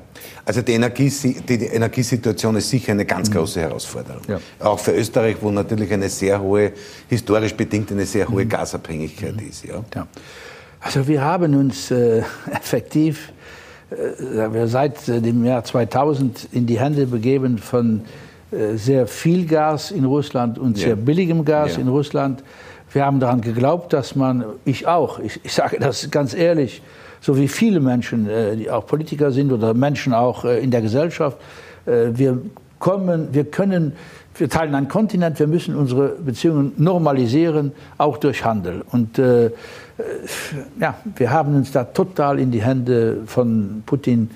Also 0.44 0.62
die, 0.64 0.74
Energie, 0.74 1.10
die 1.48 1.66
Energiesituation 1.66 2.56
ist 2.56 2.70
sicher 2.70 2.94
eine 2.94 3.06
ganz 3.06 3.30
mhm. 3.30 3.34
große 3.34 3.62
Herausforderung. 3.62 4.22
Ja. 4.28 4.40
Auch 4.60 4.80
für 4.80 4.92
Österreich, 4.92 5.38
wo 5.42 5.52
natürlich 5.52 5.92
eine 5.94 6.10
sehr 6.10 6.42
hohe, 6.42 6.72
historisch 7.08 7.54
bedingt 7.54 7.92
eine 7.92 8.06
sehr 8.06 8.28
hohe 8.28 8.44
mhm. 8.44 8.50
Gasabhängigkeit 8.50 9.36
mhm. 9.36 9.50
ist. 9.50 9.66
Ja. 9.66 9.84
ja. 9.96 10.08
Also 10.82 11.08
wir 11.08 11.22
haben 11.22 11.56
uns 11.56 11.92
äh, 11.92 12.24
effektiv 12.52 13.30
äh, 13.30 13.32
seit 14.66 15.08
dem 15.08 15.44
Jahr 15.44 15.64
2000 15.64 16.50
in 16.52 16.68
die 16.68 16.80
Hände 16.80 17.08
begeben 17.08 17.58
von 17.58 18.02
äh, 18.52 18.78
sehr 18.78 19.06
viel 19.06 19.46
Gas 19.46 19.92
in 19.92 20.06
Russland 20.06 20.58
und 20.58 20.78
sehr 20.78 20.96
billigem 20.96 21.46
Gas 21.46 21.78
in 21.78 21.88
Russland. 21.88 22.44
Wir 22.92 23.06
haben 23.06 23.20
daran 23.20 23.42
geglaubt, 23.42 23.94
dass 23.94 24.16
man, 24.16 24.44
ich 24.66 24.88
auch, 24.88 25.20
ich, 25.20 25.40
ich 25.44 25.54
sage 25.54 25.78
das 25.80 26.10
ganz 26.10 26.34
ehrlich, 26.34 26.82
so 27.22 27.38
wie 27.38 27.48
viele 27.48 27.80
Menschen, 27.80 28.28
äh, 28.28 28.56
die 28.56 28.72
auch 28.72 28.88
Politiker 28.88 29.32
sind 29.32 29.52
oder 29.52 29.76
Menschen 29.76 30.14
auch 30.14 30.46
äh, 30.46 30.60
in 30.60 30.72
der 30.72 30.82
Gesellschaft, 30.82 31.38
wir 31.86 32.40
kommen, 32.78 33.30
wir 33.32 33.46
können, 33.46 33.94
wir 34.36 34.48
teilen 34.50 34.76
einen 34.76 34.90
Kontinent, 34.90 35.40
wir 35.40 35.48
müssen 35.48 35.76
unsere 35.76 36.10
Beziehungen 36.10 36.74
normalisieren, 36.78 37.72
auch 37.98 38.18
durch 38.18 38.46
Handel. 38.46 38.84
Und 38.92 39.18
äh, 39.18 39.50
ja, 40.80 40.96
wir 41.16 41.32
haben 41.32 41.56
uns 41.56 41.72
da 41.72 41.84
total 41.84 42.40
in 42.40 42.52
die 42.52 42.62
Hände 42.62 43.18
von 43.26 43.84
Putin 43.86 44.30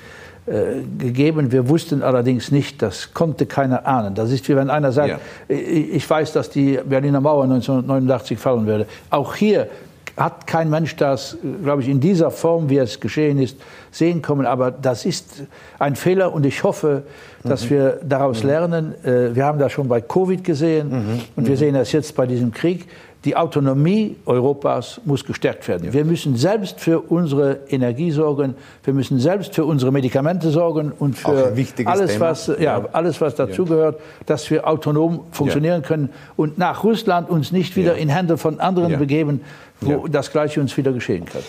äh, 0.46 0.82
gegeben. 0.98 1.52
Wir 1.54 1.70
wussten 1.70 2.04
allerdings 2.04 2.52
nicht, 2.52 2.82
das 2.82 3.14
konnte 3.14 3.46
keiner 3.46 3.88
ahnen. 3.88 4.14
Das 4.14 4.30
ist 4.32 4.48
wie 4.50 4.56
wenn 4.58 4.70
einer 4.70 4.92
sagt, 4.92 5.10
ja. 5.48 5.56
ich, 5.56 6.10
weiß, 6.10 6.34
dass 6.34 6.50
die 6.50 6.80
Berliner 6.84 7.22
Mauer 7.22 7.44
1989 7.44 8.38
fallen 8.38 8.66
würde. 8.66 8.86
Auch 9.10 9.36
hier 9.36 9.70
hat 10.18 10.46
kein 10.46 10.70
Mensch 10.70 10.96
das, 10.96 11.38
glaube 11.64 11.82
ich, 11.82 11.90
in 11.90 12.00
dieser 12.00 12.30
Form, 12.30 12.70
wie 12.70 12.78
es 12.78 13.00
geschehen 13.00 13.40
ist, 13.40 13.58
sehen 13.90 14.22
kommen. 14.22 14.46
Aber 14.46 14.70
das 14.70 15.06
ist 15.06 15.44
ein 15.80 15.96
Fehler 15.96 16.34
und 16.34 16.46
ich 16.46 16.64
hoffe, 16.64 17.04
dass 17.44 17.66
mhm. 17.66 17.70
wir 17.70 18.00
daraus 18.04 18.44
mhm. 18.44 18.50
lernen. 18.50 19.06
Äh, 19.06 19.36
wir 19.36 19.46
haben 19.46 19.60
das 19.60 19.72
schon 19.72 19.88
bei 19.88 20.02
Covid 20.02 20.44
gesehen 20.44 20.90
mhm. 20.90 21.22
und 21.38 21.46
wir 21.46 21.54
mhm. 21.54 21.60
sehen 21.60 21.74
das 21.74 21.92
jetzt 21.94 22.16
bei 22.16 22.28
diesem 22.28 22.52
Krieg. 22.52 22.88
Die 23.26 23.38
Autonomie 23.38 24.18
Europas 24.26 25.00
muss 25.06 25.24
gestärkt 25.24 25.66
werden. 25.68 25.86
Ja. 25.86 25.94
Wir 25.94 26.04
müssen 26.04 26.36
selbst 26.36 26.82
für 26.82 27.00
unsere 27.00 27.60
Energie 27.70 28.12
sorgen. 28.12 28.56
Wir 28.84 28.94
müssen 28.94 29.18
selbst 29.18 29.56
für 29.56 29.64
unsere 29.64 29.92
Medikamente 29.94 30.50
sorgen 30.50 30.92
und 30.92 31.18
für 31.18 31.54
alles 31.86 32.20
was, 32.20 32.52
ja, 32.60 32.84
alles, 32.92 33.22
was 33.22 33.36
dazugehört, 33.36 34.00
dass 34.26 34.50
wir 34.52 34.68
autonom 34.68 35.22
funktionieren 35.32 35.84
können 35.84 36.10
und 36.36 36.58
nach 36.58 36.84
Russland 36.84 37.30
uns 37.30 37.52
nicht 37.52 37.78
wieder 37.78 37.96
in 37.96 38.10
Hände 38.10 38.38
von 38.38 38.60
anderen 38.60 39.00
begeben, 39.00 39.42
wo 39.80 39.92
ja. 39.92 40.00
das 40.10 40.32
Gleiche 40.32 40.60
uns 40.60 40.76
wieder 40.76 40.92
geschehen 40.92 41.26
kann. 41.26 41.42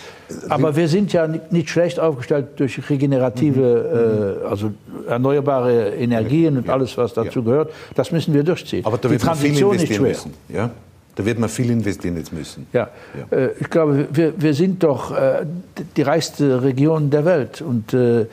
Aber 0.49 0.75
wir 0.75 0.87
sind 0.87 1.13
ja 1.13 1.27
nicht 1.27 1.69
schlecht 1.69 1.99
aufgestellt 1.99 2.47
durch 2.57 2.89
regenerative, 2.89 4.39
mhm. 4.41 4.45
äh, 4.45 4.47
also 4.47 4.71
erneuerbare 5.07 5.89
Energien 5.89 6.57
und 6.57 6.69
alles, 6.69 6.97
was 6.97 7.13
dazu 7.13 7.43
gehört. 7.43 7.71
Das 7.95 8.11
müssen 8.11 8.33
wir 8.33 8.43
durchziehen. 8.43 8.85
Aber 8.85 8.97
da 8.97 9.09
wird 9.09 9.21
Die 9.21 9.25
Transition 9.25 9.71
viel 9.71 9.81
investieren 9.81 10.07
müssen. 10.07 10.33
Ja? 10.49 10.71
Da 11.15 11.25
wird 11.25 11.39
man 11.39 11.49
viel 11.49 11.71
investieren 11.71 12.17
jetzt 12.17 12.33
müssen. 12.33 12.67
Ja, 12.73 12.89
ja. 13.31 13.37
Äh, 13.37 13.51
ich 13.59 13.69
glaube, 13.69 14.07
wir, 14.11 14.33
wir 14.35 14.53
sind 14.53 14.83
doch 14.83 15.15
äh, 15.15 15.45
die 15.95 16.01
reichste 16.01 16.61
Region 16.61 17.09
der 17.09 17.23
Welt. 17.25 17.61
Und 17.61 17.93
äh, 17.93 17.97
mhm. 17.97 18.27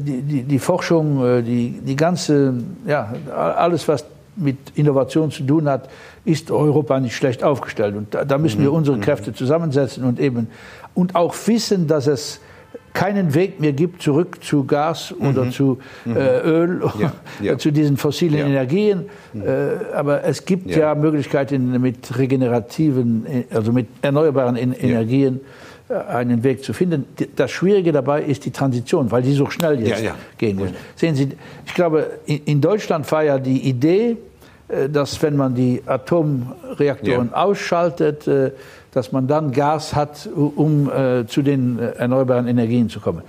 die, 0.00 0.22
die, 0.22 0.42
die 0.42 0.58
Forschung, 0.58 1.44
die, 1.44 1.80
die 1.84 1.96
ganze, 1.96 2.54
ja, 2.86 3.12
alles, 3.34 3.86
was 3.88 4.06
mit 4.36 4.56
Innovation 4.74 5.30
zu 5.30 5.44
tun 5.44 5.68
hat, 5.68 5.88
ist 6.24 6.50
Europa 6.50 6.98
nicht 6.98 7.14
schlecht 7.14 7.44
aufgestellt. 7.44 7.94
Und 7.94 8.14
da, 8.14 8.24
da 8.24 8.38
müssen 8.38 8.60
wir 8.62 8.70
mhm. 8.70 8.76
unsere 8.76 8.96
mhm. 8.96 9.02
Kräfte 9.02 9.32
zusammensetzen 9.32 10.04
und 10.04 10.18
eben 10.18 10.48
und 10.94 11.14
auch 11.16 11.34
wissen, 11.46 11.86
dass 11.86 12.06
es 12.06 12.40
keinen 12.94 13.34
Weg 13.34 13.60
mehr 13.60 13.72
gibt 13.72 14.00
zurück 14.00 14.42
zu 14.42 14.64
Gas 14.64 15.12
oder 15.18 15.44
mhm. 15.44 15.50
zu 15.50 15.78
mhm. 16.04 16.16
äh, 16.16 16.40
Öl, 16.40 16.82
ja. 16.98 17.12
Ja. 17.42 17.58
zu 17.58 17.70
diesen 17.72 17.96
fossilen 17.96 18.38
ja. 18.38 18.46
Energien. 18.46 19.06
Mhm. 19.32 19.42
Äh, 19.42 19.94
aber 19.94 20.24
es 20.24 20.44
gibt 20.44 20.74
ja. 20.74 20.94
Möglichkeiten 20.94 21.80
mit 21.80 22.16
regenerativen, 22.16 23.26
also 23.52 23.72
mit 23.72 23.88
erneuerbaren 24.00 24.56
Energien 24.56 25.40
äh, 25.88 25.94
einen 25.94 26.44
Weg 26.44 26.64
zu 26.64 26.72
finden. 26.72 27.04
Das 27.34 27.50
Schwierige 27.50 27.90
dabei 27.90 28.22
ist 28.22 28.44
die 28.46 28.52
Transition, 28.52 29.10
weil 29.10 29.22
die 29.22 29.34
so 29.34 29.50
schnell 29.50 29.86
jetzt 29.86 30.04
gehen 30.38 30.56
muss. 30.56 30.70
Sehen 30.94 31.16
Sie, 31.16 31.30
ich 31.66 31.74
glaube, 31.74 32.06
in 32.26 32.60
Deutschland 32.60 33.10
war 33.10 33.24
ja 33.24 33.38
die 33.38 33.68
Idee, 33.68 34.16
äh, 34.68 34.88
dass 34.88 35.20
wenn 35.22 35.36
man 35.36 35.54
die 35.54 35.82
Atomreaktoren 35.84 37.34
ausschaltet, 37.34 38.26
äh, 38.28 38.52
dass 38.94 39.12
man 39.12 39.26
dann 39.26 39.52
Gas 39.52 39.94
hat, 39.94 40.28
um 40.34 40.90
äh, 40.90 41.26
zu 41.26 41.42
den 41.42 41.78
erneuerbaren 41.78 42.46
Energien 42.46 42.88
zu 42.88 43.00
kommen. 43.00 43.22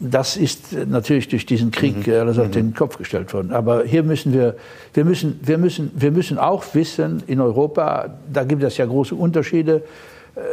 Das 0.00 0.36
ist 0.36 0.72
natürlich 0.88 1.28
durch 1.28 1.46
diesen 1.46 1.70
Krieg 1.70 2.06
mhm. 2.06 2.14
alles 2.14 2.38
auf 2.38 2.48
mhm. 2.48 2.52
den 2.52 2.74
Kopf 2.74 2.98
gestellt 2.98 3.32
worden. 3.32 3.52
Aber 3.52 3.84
hier 3.84 4.02
müssen 4.02 4.32
wir, 4.32 4.56
wir 4.92 5.04
müssen, 5.04 5.38
wir 5.42 5.58
müssen, 5.58 5.92
wir 5.94 6.10
müssen 6.10 6.38
auch 6.38 6.64
wissen, 6.74 7.22
in 7.28 7.40
Europa, 7.40 8.10
da 8.32 8.42
gibt 8.44 8.62
es 8.64 8.76
ja 8.76 8.86
große 8.86 9.14
Unterschiede. 9.14 9.82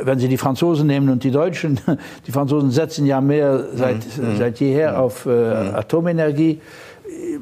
Wenn 0.04 0.20
Sie 0.20 0.28
die 0.28 0.38
Franzosen 0.38 0.88
nehmen 0.88 1.10
und 1.10 1.24
die 1.24 1.32
Deutschen, 1.32 1.80
die 2.28 2.32
Franzosen 2.32 2.70
setzen 2.70 3.06
ja 3.06 3.22
mehr 3.22 3.64
seit, 3.74 4.06
mhm. 4.18 4.38
seit 4.38 4.60
jeher 4.60 4.92
mhm. 4.92 4.98
auf 4.98 5.26
äh, 5.26 5.30
mhm. 5.30 5.76
Atomenergie 5.76 6.60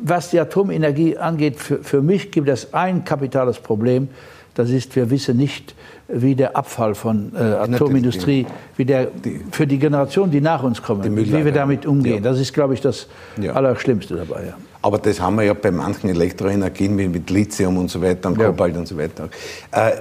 was 0.01 0.29
die 0.29 0.39
Atomenergie 0.39 1.17
angeht, 1.17 1.57
für, 1.57 1.83
für 1.83 2.01
mich 2.01 2.31
gibt 2.31 2.49
es 2.49 2.73
ein 2.73 3.03
kapitales 3.03 3.59
Problem. 3.59 4.09
Das 4.57 4.71
ist, 4.71 4.95
wir 4.95 5.11
wissen 5.11 5.37
nicht, 5.37 5.75
wie 6.07 6.33
der 6.33 6.57
Abfall 6.57 6.95
von 6.95 7.31
äh, 7.35 7.37
Atomindustrie, 7.37 8.47
wie 8.75 8.85
der 8.85 9.09
für 9.51 9.67
die 9.67 9.77
Generation, 9.77 10.31
die 10.31 10.41
nach 10.41 10.63
uns 10.63 10.81
kommen, 10.81 11.15
wie 11.15 11.45
wir 11.45 11.51
damit 11.51 11.85
umgehen. 11.85 12.23
Ja. 12.23 12.31
Das 12.31 12.39
ist, 12.39 12.53
glaube 12.55 12.73
ich, 12.73 12.81
das 12.81 13.07
ja. 13.39 13.53
Allerschlimmste 13.53 14.15
dabei. 14.15 14.47
Ja. 14.47 14.53
Aber 14.81 14.97
das 14.97 15.21
haben 15.21 15.35
wir 15.35 15.43
ja 15.43 15.53
bei 15.53 15.69
manchen 15.69 16.09
Elektroenergien 16.09 16.97
wie 16.97 17.07
mit 17.07 17.29
Lithium 17.29 17.77
und 17.77 17.91
so 17.91 18.01
weiter 18.01 18.29
und 18.29 18.39
Kobalt 18.39 18.75
und 18.77 18.87
so 18.87 18.97
weiter. 18.97 19.29
Äh, 19.71 19.91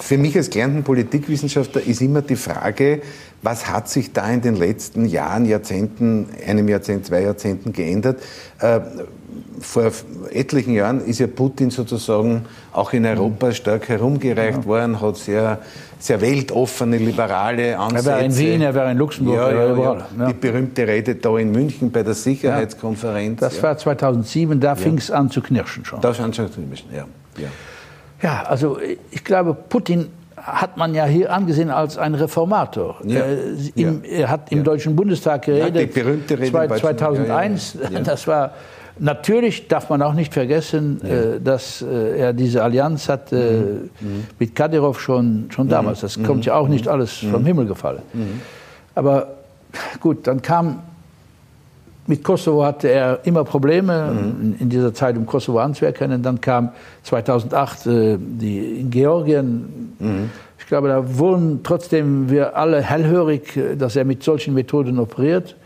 für 0.00 0.18
mich 0.18 0.36
als 0.36 0.50
gelernten 0.50 0.82
Politikwissenschaftler 0.82 1.82
ist 1.82 2.00
immer 2.02 2.22
die 2.22 2.34
Frage, 2.34 3.00
was 3.42 3.70
hat 3.70 3.88
sich 3.88 4.12
da 4.12 4.28
in 4.30 4.40
den 4.40 4.56
letzten 4.56 5.06
Jahren, 5.06 5.44
Jahrzehnten, 5.44 6.28
einem 6.46 6.68
Jahrzehnt, 6.68 7.06
zwei 7.06 7.22
Jahrzehnten 7.22 7.72
geändert? 7.72 8.20
Äh, 8.60 8.80
vor 9.60 9.90
etlichen 10.30 10.74
Jahren 10.74 11.00
ist 11.00 11.18
ja 11.18 11.26
Putin 11.26 11.70
sozusagen 11.70 12.44
auch 12.72 12.92
in 12.92 13.06
Europa 13.06 13.52
stark 13.52 13.88
herumgereicht 13.88 14.58
ja. 14.58 14.64
worden, 14.64 15.00
hat 15.00 15.16
sehr, 15.16 15.58
sehr 15.98 16.20
weltoffene, 16.20 16.98
liberale 16.98 17.78
Ansätze. 17.78 18.10
Er 18.10 18.16
war 18.16 18.22
in 18.22 18.36
Wien, 18.36 18.60
er 18.62 18.74
war 18.74 18.90
in 18.90 18.98
Luxemburg, 18.98 19.36
ja, 19.36 19.52
ja, 19.52 19.72
überall. 19.72 20.04
Ja. 20.18 20.26
Die 20.26 20.34
berühmte 20.34 20.86
Rede 20.86 21.14
da 21.14 21.36
in 21.38 21.52
München 21.52 21.90
bei 21.90 22.02
der 22.02 22.14
Sicherheitskonferenz. 22.14 23.40
Das 23.40 23.62
war 23.62 23.76
2007, 23.76 24.60
da 24.60 24.74
fing 24.74 24.98
es 24.98 25.10
an 25.10 25.30
zu 25.30 25.40
knirschen 25.40 25.84
schon. 25.84 26.00
Da 26.00 26.12
fing 26.12 26.30
es 26.30 26.40
an 26.40 26.50
zu 26.50 26.60
knirschen, 26.60 26.88
ja. 26.94 27.06
Ja, 28.22 28.44
also 28.44 28.78
ich 29.10 29.24
glaube, 29.24 29.54
Putin 29.54 30.08
hat 30.46 30.76
man 30.76 30.94
ja 30.94 31.04
hier 31.04 31.32
angesehen 31.32 31.70
als 31.70 31.98
ein 31.98 32.14
Reformator. 32.14 32.96
Ja. 33.04 33.20
Äh, 33.20 33.36
im, 33.74 34.04
ja. 34.04 34.10
Er 34.10 34.30
hat 34.30 34.52
im 34.52 34.58
ja. 34.58 34.64
Deutschen 34.64 34.94
Bundestag 34.94 35.42
geredet, 35.42 35.96
ja, 35.96 36.02
Rede 36.36 36.74
2001. 36.76 37.78
Das 38.04 38.26
war 38.26 38.52
natürlich 38.98 39.68
darf 39.68 39.90
man 39.90 40.02
auch 40.02 40.14
nicht 40.14 40.32
vergessen, 40.32 41.02
äh, 41.02 41.40
dass 41.40 41.82
äh, 41.82 42.18
er 42.18 42.32
diese 42.32 42.62
Allianz 42.62 43.08
hat 43.08 43.32
äh, 43.32 43.36
mhm. 43.36 44.26
mit 44.38 44.54
Kadyrov 44.54 45.00
schon 45.00 45.48
schon 45.50 45.68
damals. 45.68 46.00
Das 46.00 46.22
kommt 46.22 46.46
ja 46.46 46.54
auch 46.54 46.68
nicht 46.68 46.86
alles 46.88 47.14
vom 47.14 47.44
Himmel 47.44 47.66
gefallen. 47.66 48.02
Aber 48.94 49.34
gut, 50.00 50.26
dann 50.26 50.40
kam 50.40 50.82
mit 52.06 52.22
Kosovo 52.22 52.64
hatte 52.64 52.88
er 52.88 53.20
immer 53.24 53.44
Probleme 53.44 54.12
mhm. 54.12 54.56
in 54.58 54.68
dieser 54.68 54.94
Zeit, 54.94 55.16
um 55.16 55.26
Kosovo 55.26 55.58
anzuerkennen. 55.58 56.22
Dann 56.22 56.40
kam 56.40 56.70
2008 57.02 57.86
äh, 57.86 58.18
die, 58.18 58.80
in 58.80 58.90
Georgien. 58.90 59.94
Mhm. 59.98 60.30
Ich 60.58 60.66
glaube, 60.66 60.88
da 60.88 61.18
wurden 61.18 61.60
trotzdem 61.62 62.30
wir 62.30 62.56
alle 62.56 62.82
hellhörig, 62.82 63.56
äh, 63.56 63.76
dass 63.76 63.96
er 63.96 64.04
mit 64.04 64.22
solchen 64.22 64.54
Methoden 64.54 64.98
operiert. 64.98 65.56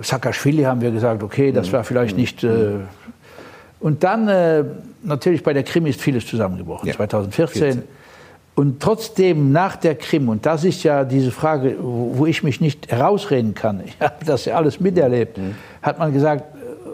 Saakashvili 0.00 0.64
haben 0.64 0.80
wir 0.80 0.90
gesagt, 0.90 1.22
okay, 1.22 1.52
das 1.52 1.68
mhm. 1.68 1.72
war 1.72 1.84
vielleicht 1.84 2.16
mhm. 2.16 2.20
nicht. 2.20 2.44
Äh, 2.44 2.70
und 3.80 4.04
dann 4.04 4.28
äh, 4.28 4.64
natürlich 5.02 5.42
bei 5.42 5.52
der 5.52 5.62
Krim 5.62 5.86
ist 5.86 6.00
vieles 6.00 6.26
zusammengebrochen. 6.26 6.88
Ja. 6.88 6.94
2014. 6.94 7.62
14. 7.62 7.82
Und 8.56 8.80
trotzdem 8.80 9.52
nach 9.52 9.76
der 9.76 9.94
Krim, 9.94 10.30
und 10.30 10.46
das 10.46 10.64
ist 10.64 10.82
ja 10.82 11.04
diese 11.04 11.30
Frage, 11.30 11.76
wo 11.78 12.24
ich 12.24 12.42
mich 12.42 12.60
nicht 12.60 12.90
herausreden 12.90 13.54
kann, 13.54 13.82
ich 13.84 13.94
habe 14.00 14.24
das 14.24 14.46
ja 14.46 14.56
alles 14.56 14.80
miterlebt, 14.80 15.36
mhm. 15.36 15.54
hat 15.82 15.98
man 15.98 16.12
gesagt, 16.12 16.44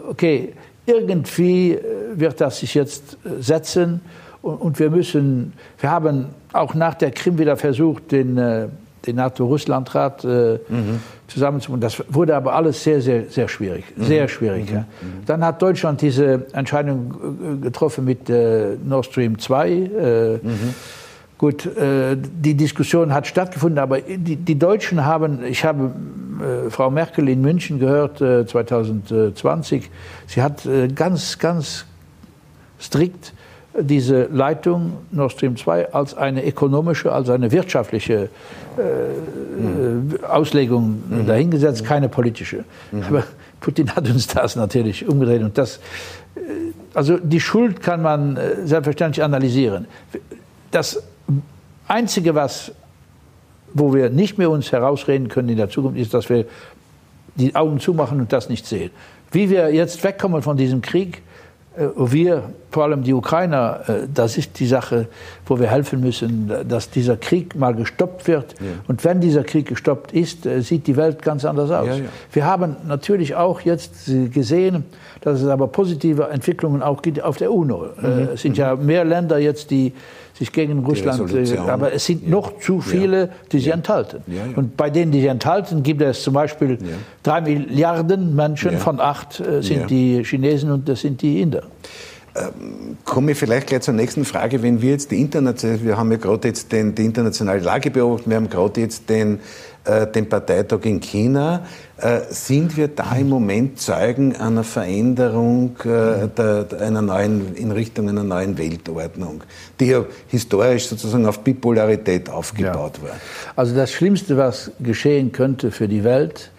okay, 0.09 0.53
irgendwie 0.85 1.71
äh, 1.71 1.79
wird 2.15 2.41
das 2.41 2.59
sich 2.59 2.73
jetzt 2.73 3.17
äh, 3.25 3.41
setzen 3.41 4.01
und 4.41 4.77
wir 4.77 4.89
müssen, 4.89 5.53
wir 5.79 5.89
haben 5.89 6.27
auch 6.51 6.73
nach 6.73 6.95
der 6.95 7.11
Krim 7.11 7.37
wieder 7.37 7.55
versucht, 7.55 8.11
den, 8.11 8.37
äh, 8.37 8.67
den 9.05 9.15
NATO-Russland-Rat 9.15 10.25
mhm. 10.25 10.99
zusammenzubringen. 11.27 11.79
Das 11.79 12.03
wurde 12.09 12.35
aber 12.35 12.53
alles 12.53 12.83
sehr, 12.83 13.01
sehr, 13.01 13.23
sehr 13.29 13.47
schwierig, 13.47 13.85
mhm. 13.95 14.03
sehr 14.03 14.27
schwierig. 14.27 14.69
Mhm. 14.69 14.75
Ja. 14.75 14.85
Dann 15.25 15.45
hat 15.45 15.61
Deutschland 15.61 16.01
diese 16.01 16.45
Entscheidung 16.51 17.61
getroffen 17.61 18.03
mit 18.03 18.29
Nord 18.29 19.05
Stream 19.05 19.39
2. 19.39 20.39
Gut, 21.43 21.65
äh, 21.65 22.15
die 22.15 22.53
Diskussion 22.53 23.13
hat 23.13 23.27
stattgefunden, 23.27 23.77
aber 23.77 23.99
die, 23.99 24.37
die 24.37 24.57
Deutschen 24.57 25.03
haben, 25.03 25.43
ich 25.43 25.65
habe 25.65 25.91
äh, 26.39 26.69
Frau 26.69 26.89
Merkel 26.89 27.27
in 27.27 27.41
München 27.41 27.79
gehört, 27.79 28.21
äh, 28.21 28.45
2020, 28.45 29.89
sie 30.25 30.41
hat 30.41 30.65
äh, 30.65 30.87
ganz, 30.87 31.39
ganz 31.39 31.83
strikt 32.79 33.33
diese 33.77 34.29
Leitung 34.31 34.93
Nord 35.11 35.33
Stream 35.33 35.57
2 35.57 35.91
als 35.91 36.15
eine 36.15 36.47
ökonomische, 36.47 37.11
als 37.11 37.29
eine 37.29 37.51
wirtschaftliche 37.51 38.29
äh, 38.77 39.61
mhm. 39.61 40.19
Auslegung 40.25 41.03
mhm. 41.09 41.27
dahingesetzt, 41.27 41.83
keine 41.83 42.07
politische. 42.07 42.63
Mhm. 42.93 43.03
Aber 43.03 43.23
Putin 43.59 43.93
hat 43.93 44.09
uns 44.09 44.27
das 44.27 44.55
natürlich 44.55 45.05
umgedreht 45.05 45.43
und 45.43 45.57
das, 45.57 45.81
äh, 46.35 46.39
also 46.93 47.17
die 47.17 47.41
Schuld 47.41 47.81
kann 47.81 48.01
man 48.01 48.39
selbstverständlich 48.63 49.21
analysieren. 49.21 49.87
Das 50.71 51.03
Einzige, 51.87 52.35
was, 52.35 52.71
wo 53.73 53.93
wir 53.93 54.09
nicht 54.09 54.37
mehr 54.37 54.49
uns 54.49 54.71
herausreden 54.71 55.27
können 55.27 55.49
in 55.49 55.57
der 55.57 55.69
Zukunft, 55.69 55.97
ist, 55.97 56.13
dass 56.13 56.29
wir 56.29 56.45
die 57.35 57.55
Augen 57.55 57.79
zumachen 57.79 58.19
und 58.19 58.31
das 58.31 58.49
nicht 58.49 58.65
sehen. 58.65 58.91
Wie 59.31 59.49
wir 59.49 59.73
jetzt 59.73 60.03
wegkommen 60.03 60.41
von 60.41 60.57
diesem 60.57 60.81
Krieg, 60.81 61.23
äh, 61.75 61.87
wir, 61.95 62.43
vor 62.69 62.83
allem 62.83 63.03
die 63.03 63.13
Ukrainer, 63.13 63.81
äh, 63.87 63.93
das 64.13 64.37
ist 64.37 64.59
die 64.59 64.67
Sache, 64.67 65.07
wo 65.45 65.59
wir 65.59 65.67
helfen 65.67 66.01
müssen, 66.01 66.51
dass 66.67 66.91
dieser 66.91 67.17
Krieg 67.17 67.55
mal 67.55 67.73
gestoppt 67.73 68.27
wird. 68.27 68.53
Ja. 68.59 68.67
Und 68.87 69.03
wenn 69.03 69.21
dieser 69.21 69.43
Krieg 69.43 69.67
gestoppt 69.67 70.11
ist, 70.11 70.45
äh, 70.45 70.61
sieht 70.61 70.85
die 70.85 70.95
Welt 70.95 71.23
ganz 71.23 71.45
anders 71.45 71.71
aus. 71.71 71.87
Ja, 71.87 71.95
ja. 71.95 72.03
Wir 72.31 72.45
haben 72.45 72.75
natürlich 72.87 73.35
auch 73.35 73.61
jetzt 73.61 74.05
gesehen, 74.05 74.85
dass 75.21 75.41
es 75.41 75.47
aber 75.47 75.67
positive 75.67 76.29
Entwicklungen 76.29 76.83
auch 76.83 77.01
gibt 77.01 77.23
auf 77.23 77.37
der 77.37 77.51
UNO. 77.51 77.87
Mhm. 77.99 78.29
Es 78.33 78.41
sind 78.41 78.57
ja 78.57 78.75
mehr 78.75 79.03
Länder 79.03 79.39
jetzt, 79.39 79.71
die 79.71 79.93
sich 80.33 80.51
gegen 80.51 80.79
Russland, 80.79 81.21
aber 81.67 81.93
es 81.93 82.05
sind 82.05 82.27
noch 82.27 82.59
zu 82.59 82.81
viele, 82.81 83.29
die 83.51 83.59
sich 83.59 83.71
enthalten. 83.71 84.23
Und 84.55 84.75
bei 84.75 84.89
denen, 84.89 85.11
die 85.11 85.21
sich 85.21 85.29
enthalten, 85.29 85.83
gibt 85.83 86.01
es 86.01 86.23
zum 86.23 86.33
Beispiel 86.33 86.77
drei 87.21 87.41
Milliarden 87.41 88.35
Menschen, 88.35 88.77
von 88.77 88.99
acht 88.99 89.41
sind 89.61 89.89
die 89.89 90.23
Chinesen 90.23 90.71
und 90.71 90.89
das 90.89 91.01
sind 91.01 91.21
die 91.21 91.41
Inder. 91.41 91.63
Ähm, 92.35 92.97
komme 93.05 93.33
ich 93.33 93.37
vielleicht 93.37 93.67
gleich 93.67 93.81
zur 93.81 93.93
nächsten 93.93 94.25
Frage. 94.25 94.63
Wenn 94.63 94.81
wir 94.81 94.91
jetzt 94.91 95.11
die 95.11 95.21
internationale, 95.21 95.83
wir 95.83 95.97
haben 95.97 96.11
ja 96.11 96.17
gerade 96.17 96.47
jetzt 96.47 96.71
den, 96.71 96.95
die 96.95 97.05
internationale 97.05 97.59
Lage 97.59 97.91
beobachtet, 97.91 98.27
wir 98.27 98.37
haben 98.37 98.49
gerade 98.49 98.81
jetzt 98.81 99.07
den, 99.07 99.39
äh, 99.85 100.07
den 100.07 100.27
Parteitag 100.27 100.79
in 100.83 100.99
China. 100.99 101.63
Äh, 102.03 102.21
sind 102.29 102.75
wir 102.75 102.89
da 102.89 103.15
im 103.15 103.29
Moment 103.29 103.79
Zeugen 103.79 104.35
einer 104.35 104.63
Veränderung 104.63 105.77
äh, 105.85 106.27
der, 106.27 106.67
einer 106.79 107.01
neuen, 107.01 107.55
in 107.55 107.71
Richtung 107.71 108.09
einer 108.09 108.23
neuen 108.23 108.57
Weltordnung, 108.57 109.43
die 109.79 109.85
ja 109.85 110.05
historisch 110.27 110.87
sozusagen 110.87 111.25
auf 111.25 111.39
Bipolarität 111.39 112.29
aufgebaut 112.29 112.99
ja. 113.01 113.09
war? 113.09 113.15
Also 113.55 113.73
das 113.75 113.91
Schlimmste, 113.91 114.37
was 114.37 114.71
geschehen 114.79 115.31
könnte 115.31 115.71
für 115.71 115.87
die 115.87 116.03
Welt, 116.03 116.51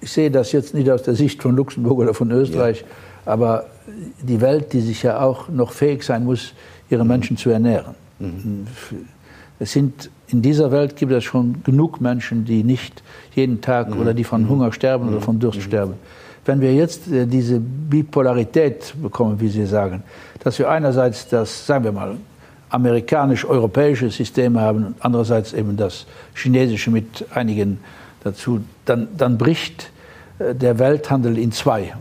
ich 0.00 0.12
sehe 0.12 0.30
das 0.30 0.52
jetzt 0.52 0.74
nicht 0.74 0.90
aus 0.90 1.02
der 1.02 1.14
Sicht 1.14 1.42
von 1.42 1.56
Luxemburg 1.56 1.98
oder 1.98 2.14
von 2.14 2.30
Österreich, 2.30 2.80
ja 2.80 2.86
aber 3.24 3.66
die 4.22 4.40
Welt, 4.40 4.72
die 4.72 4.80
sich 4.80 5.02
ja 5.02 5.20
auch 5.20 5.48
noch 5.48 5.72
fähig 5.72 6.02
sein 6.02 6.24
muss, 6.24 6.52
ihre 6.88 7.04
Menschen 7.04 7.36
zu 7.36 7.50
ernähren. 7.50 7.94
Mhm. 8.18 8.66
Es 9.60 9.72
sind, 9.72 10.10
in 10.28 10.40
dieser 10.42 10.72
Welt 10.72 10.96
gibt 10.96 11.12
es 11.12 11.22
schon 11.22 11.62
genug 11.62 12.00
Menschen, 12.00 12.46
die 12.46 12.64
nicht 12.64 13.02
jeden 13.34 13.60
Tag 13.60 13.94
mhm. 13.94 14.00
oder 14.00 14.14
die 14.14 14.24
von 14.24 14.48
Hunger 14.48 14.72
sterben 14.72 15.06
mhm. 15.06 15.12
oder 15.12 15.20
von 15.20 15.38
Durst 15.38 15.58
mhm. 15.58 15.64
sterben. 15.64 15.94
Wenn 16.46 16.60
wir 16.62 16.74
jetzt 16.74 17.12
äh, 17.12 17.26
diese 17.26 17.60
Bipolarität 17.60 18.94
bekommen, 19.00 19.38
wie 19.38 19.48
Sie 19.48 19.66
sagen, 19.66 20.02
dass 20.42 20.58
wir 20.58 20.70
einerseits 20.70 21.28
das, 21.28 21.66
sagen 21.66 21.84
wir 21.84 21.92
mal, 21.92 22.16
amerikanisch-europäische 22.70 24.10
System 24.10 24.58
haben 24.58 24.86
und 24.86 24.94
andererseits 25.00 25.52
eben 25.52 25.76
das 25.76 26.06
chinesische 26.34 26.90
mit 26.90 27.26
einigen 27.34 27.80
dazu, 28.24 28.60
dann, 28.86 29.08
dann 29.16 29.36
bricht 29.36 29.90
äh, 30.38 30.54
der 30.54 30.78
Welthandel 30.78 31.36
in 31.36 31.52
zwei. 31.52 31.92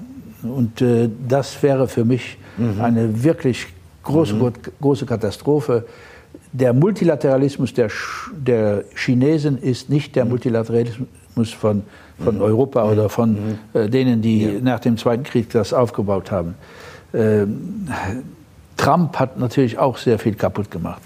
Und 0.43 0.81
äh, 0.81 1.09
das 1.27 1.61
wäre 1.61 1.89
für 1.89 2.05
mich 2.05 2.37
mhm. 2.57 2.79
eine 2.79 3.23
wirklich 3.23 3.67
große, 4.03 4.35
mhm. 4.35 4.53
große 4.79 5.05
Katastrophe. 5.05 5.85
Der 6.51 6.73
Multilateralismus 6.73 7.73
der, 7.73 7.89
der 8.31 8.83
Chinesen 8.95 9.57
ist 9.57 9.89
nicht 9.89 10.15
der 10.15 10.25
mhm. 10.25 10.31
Multilateralismus 10.31 11.53
von, 11.53 11.83
von 12.23 12.35
mhm. 12.35 12.41
Europa 12.41 12.83
oder 12.89 13.03
mhm. 13.03 13.09
von 13.09 13.37
äh, 13.73 13.89
denen, 13.89 14.21
die 14.21 14.43
ja. 14.43 14.51
nach 14.61 14.79
dem 14.79 14.97
Zweiten 14.97 15.23
Krieg 15.23 15.49
das 15.51 15.73
aufgebaut 15.73 16.31
haben. 16.31 16.55
Ähm, 17.13 17.87
Trump 18.77 19.19
hat 19.19 19.37
natürlich 19.37 19.77
auch 19.77 19.97
sehr 19.97 20.17
viel 20.19 20.35
kaputt 20.35 20.71
gemacht. 20.71 21.01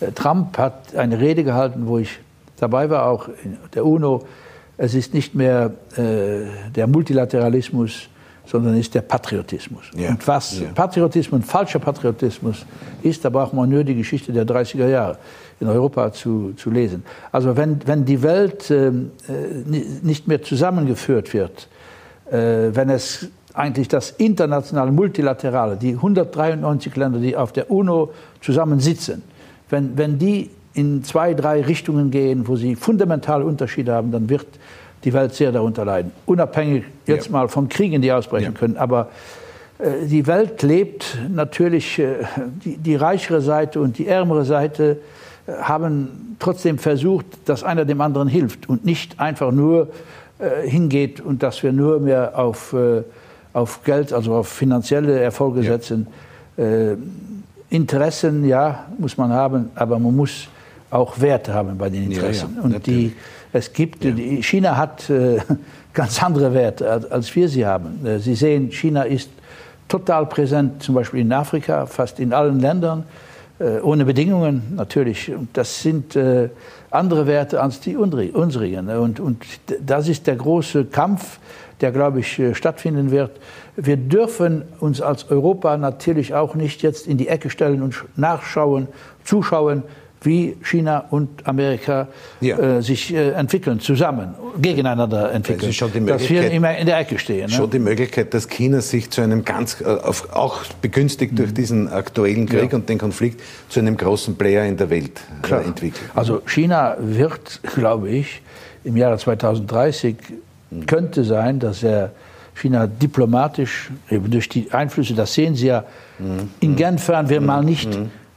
Äh, 0.00 0.12
Trump 0.12 0.58
hat 0.58 0.94
eine 0.94 1.20
Rede 1.20 1.44
gehalten, 1.44 1.86
wo 1.86 1.98
ich 1.98 2.18
dabei 2.56 2.90
war, 2.90 3.06
auch 3.06 3.28
in 3.44 3.56
der 3.74 3.86
UNO. 3.86 4.24
Es 4.76 4.94
ist 4.94 5.14
nicht 5.14 5.34
mehr 5.34 5.72
äh, 5.96 6.70
der 6.74 6.86
Multilateralismus 6.86 8.08
sondern 8.46 8.76
ist 8.76 8.94
der 8.94 9.02
Patriotismus. 9.02 9.84
Ja. 9.96 10.10
Und 10.10 10.26
was 10.26 10.60
ja. 10.60 10.68
Patriotismus, 10.74 11.44
falscher 11.44 11.78
Patriotismus 11.78 12.66
ist, 13.02 13.24
da 13.24 13.30
braucht 13.30 13.52
man 13.52 13.68
nur 13.68 13.84
die 13.84 13.94
Geschichte 13.94 14.32
der 14.32 14.46
30er 14.46 14.88
Jahre 14.88 15.18
in 15.60 15.68
Europa 15.68 16.12
zu, 16.12 16.52
zu 16.56 16.70
lesen. 16.70 17.04
Also 17.30 17.56
wenn, 17.56 17.78
wenn 17.86 18.04
die 18.04 18.22
Welt 18.22 18.70
ähm, 18.70 19.12
äh, 19.28 19.70
nicht 20.02 20.26
mehr 20.26 20.42
zusammengeführt 20.42 21.32
wird, 21.32 21.68
äh, 22.30 22.74
wenn 22.74 22.90
es 22.90 23.28
eigentlich 23.54 23.88
das 23.88 24.10
internationale, 24.10 24.90
multilaterale, 24.92 25.76
die 25.76 25.92
193 25.92 26.96
Länder, 26.96 27.18
die 27.20 27.36
auf 27.36 27.52
der 27.52 27.70
UNO 27.70 28.12
zusammensitzen, 28.40 29.22
wenn, 29.68 29.96
wenn 29.96 30.18
die 30.18 30.50
in 30.74 31.04
zwei, 31.04 31.34
drei 31.34 31.62
Richtungen 31.62 32.10
gehen, 32.10 32.48
wo 32.48 32.56
sie 32.56 32.76
fundamentale 32.76 33.44
Unterschiede 33.44 33.92
haben, 33.92 34.10
dann 34.10 34.28
wird 34.30 34.46
die 35.04 35.12
Welt 35.12 35.34
sehr 35.34 35.52
darunter 35.52 35.84
leiden. 35.84 36.12
Unabhängig 36.26 36.84
jetzt 37.06 37.26
ja. 37.26 37.32
mal 37.32 37.48
von 37.48 37.68
Kriegen, 37.68 38.02
die 38.02 38.12
ausbrechen 38.12 38.52
ja. 38.54 38.58
können. 38.58 38.76
Aber 38.76 39.08
äh, 39.78 40.06
die 40.06 40.26
Welt 40.26 40.62
lebt 40.62 41.18
natürlich, 41.28 41.98
äh, 41.98 42.24
die, 42.64 42.76
die, 42.76 42.94
reichere 42.96 43.40
Seite 43.40 43.80
und 43.80 43.98
die 43.98 44.06
ärmere 44.06 44.44
Seite 44.44 44.98
äh, 45.46 45.52
haben 45.62 46.36
trotzdem 46.38 46.78
versucht, 46.78 47.26
dass 47.46 47.64
einer 47.64 47.84
dem 47.84 48.00
anderen 48.00 48.28
hilft 48.28 48.68
und 48.68 48.84
nicht 48.84 49.18
einfach 49.20 49.50
nur 49.50 49.88
äh, 50.38 50.68
hingeht 50.68 51.20
und 51.20 51.42
dass 51.42 51.62
wir 51.62 51.72
nur 51.72 52.00
mehr 52.00 52.38
auf, 52.38 52.72
äh, 52.72 53.02
auf 53.52 53.82
Geld, 53.84 54.12
also 54.12 54.34
auf 54.34 54.48
finanzielle 54.48 55.18
Erfolge 55.18 55.60
ja. 55.60 55.72
setzen. 55.72 56.06
Äh, 56.56 56.96
Interessen, 57.70 58.44
ja, 58.44 58.86
muss 58.98 59.16
man 59.16 59.32
haben, 59.32 59.70
aber 59.74 59.98
man 59.98 60.14
muss 60.14 60.48
auch 60.90 61.18
Werte 61.20 61.54
haben 61.54 61.78
bei 61.78 61.88
den 61.88 62.04
Interessen. 62.04 62.58
und 62.62 62.86
die 62.86 63.14
es 63.52 63.72
gibt, 63.72 64.04
ja. 64.04 64.12
China 64.40 64.76
hat 64.76 65.08
äh, 65.10 65.38
ganz 65.92 66.22
andere 66.22 66.54
Werte, 66.54 67.08
als 67.10 67.34
wir 67.36 67.48
sie 67.48 67.66
haben. 67.66 68.04
Äh, 68.04 68.18
sie 68.18 68.34
sehen, 68.34 68.70
China 68.70 69.02
ist 69.02 69.30
total 69.88 70.26
präsent, 70.26 70.82
zum 70.82 70.94
Beispiel 70.94 71.20
in 71.20 71.32
Afrika, 71.32 71.86
fast 71.86 72.18
in 72.18 72.32
allen 72.32 72.60
Ländern, 72.60 73.04
äh, 73.58 73.80
ohne 73.80 74.04
Bedingungen 74.04 74.72
natürlich. 74.76 75.32
Das 75.52 75.82
sind 75.82 76.16
andere 76.90 77.26
Werte 77.26 77.60
als 77.60 77.80
die 77.80 77.96
unsrigen. 77.96 78.88
Und, 78.88 79.20
und 79.20 79.44
das 79.80 80.08
ist 80.08 80.26
der 80.26 80.36
große 80.36 80.86
Kampf, 80.86 81.38
der, 81.80 81.90
glaube 81.90 82.20
ich, 82.20 82.40
stattfinden 82.54 83.10
wird. 83.10 83.32
Wir 83.76 83.96
dürfen 83.96 84.62
uns 84.80 85.00
als 85.00 85.30
Europa 85.30 85.76
natürlich 85.76 86.34
auch 86.34 86.54
nicht 86.54 86.82
jetzt 86.82 87.06
in 87.06 87.16
die 87.16 87.28
Ecke 87.28 87.50
stellen 87.50 87.82
und 87.82 88.04
nachschauen, 88.16 88.88
zuschauen, 89.24 89.82
wie 90.24 90.56
China 90.62 91.04
und 91.10 91.46
Amerika 91.46 92.08
ja. 92.40 92.58
äh, 92.58 92.82
sich 92.82 93.12
äh, 93.12 93.30
entwickeln, 93.30 93.80
zusammen, 93.80 94.34
gegeneinander 94.60 95.32
entwickeln. 95.32 95.66
Also 95.66 95.72
schon 95.72 95.92
die 95.92 96.06
dass 96.06 96.28
wir 96.28 96.50
immer 96.50 96.76
in 96.76 96.86
der 96.86 96.98
Ecke 96.98 97.18
stehen. 97.18 97.50
Ne? 97.50 97.56
Schon 97.56 97.70
die 97.70 97.78
Möglichkeit, 97.78 98.32
dass 98.34 98.48
China 98.48 98.80
sich 98.80 99.10
zu 99.10 99.20
einem 99.20 99.44
ganz, 99.44 99.80
äh, 99.80 99.84
auf, 99.84 100.32
auch 100.32 100.64
begünstigt 100.80 101.32
mhm. 101.32 101.36
durch 101.36 101.54
diesen 101.54 101.88
aktuellen 101.88 102.46
Krieg 102.46 102.72
ja. 102.72 102.78
und 102.78 102.88
den 102.88 102.98
Konflikt, 102.98 103.40
zu 103.68 103.80
einem 103.80 103.96
großen 103.96 104.36
Player 104.36 104.64
in 104.64 104.76
der 104.76 104.90
Welt 104.90 105.20
äh, 105.50 105.54
entwickelt. 105.54 106.02
Also 106.14 106.42
China 106.46 106.96
wird, 106.98 107.60
glaube 107.74 108.10
ich, 108.10 108.42
im 108.84 108.96
Jahre 108.96 109.18
2030 109.18 110.16
mhm. 110.70 110.86
könnte 110.86 111.24
sein, 111.24 111.58
dass 111.58 111.82
er 111.82 112.12
China 112.54 112.86
diplomatisch, 112.86 113.90
eben 114.10 114.30
durch 114.30 114.48
die 114.48 114.70
Einflüsse, 114.72 115.14
das 115.14 115.32
sehen 115.32 115.54
Sie 115.54 115.68
ja, 115.68 115.84
mhm. 116.18 116.50
in 116.60 116.76
Genf 116.76 117.08
hören 117.08 117.28
wir 117.28 117.40
mhm. 117.40 117.46
mal 117.46 117.64
nicht 117.64 117.88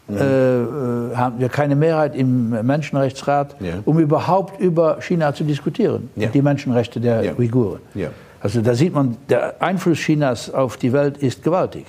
mhm 0.07 0.17
äh, 0.17 0.25
äh, 0.25 1.15
haben 1.15 1.39
wir 1.39 1.49
keine 1.49 1.75
Mehrheit 1.75 2.15
im 2.15 2.49
Menschenrechtsrat, 2.49 3.55
ja. 3.59 3.75
um 3.85 3.99
überhaupt 3.99 4.59
über 4.59 5.01
China 5.01 5.33
zu 5.33 5.43
diskutieren, 5.43 6.09
ja. 6.15 6.27
die 6.27 6.41
Menschenrechte 6.41 6.99
der 6.99 7.23
ja. 7.23 7.33
Uiguren. 7.37 7.79
Also 8.39 8.61
da 8.61 8.75
sieht 8.75 8.93
man, 8.93 9.17
der 9.29 9.61
Einfluss 9.61 9.97
Chinas 9.97 10.53
auf 10.53 10.77
die 10.77 10.93
Welt 10.93 11.17
ist 11.17 11.41
gewaltig. 11.41 11.85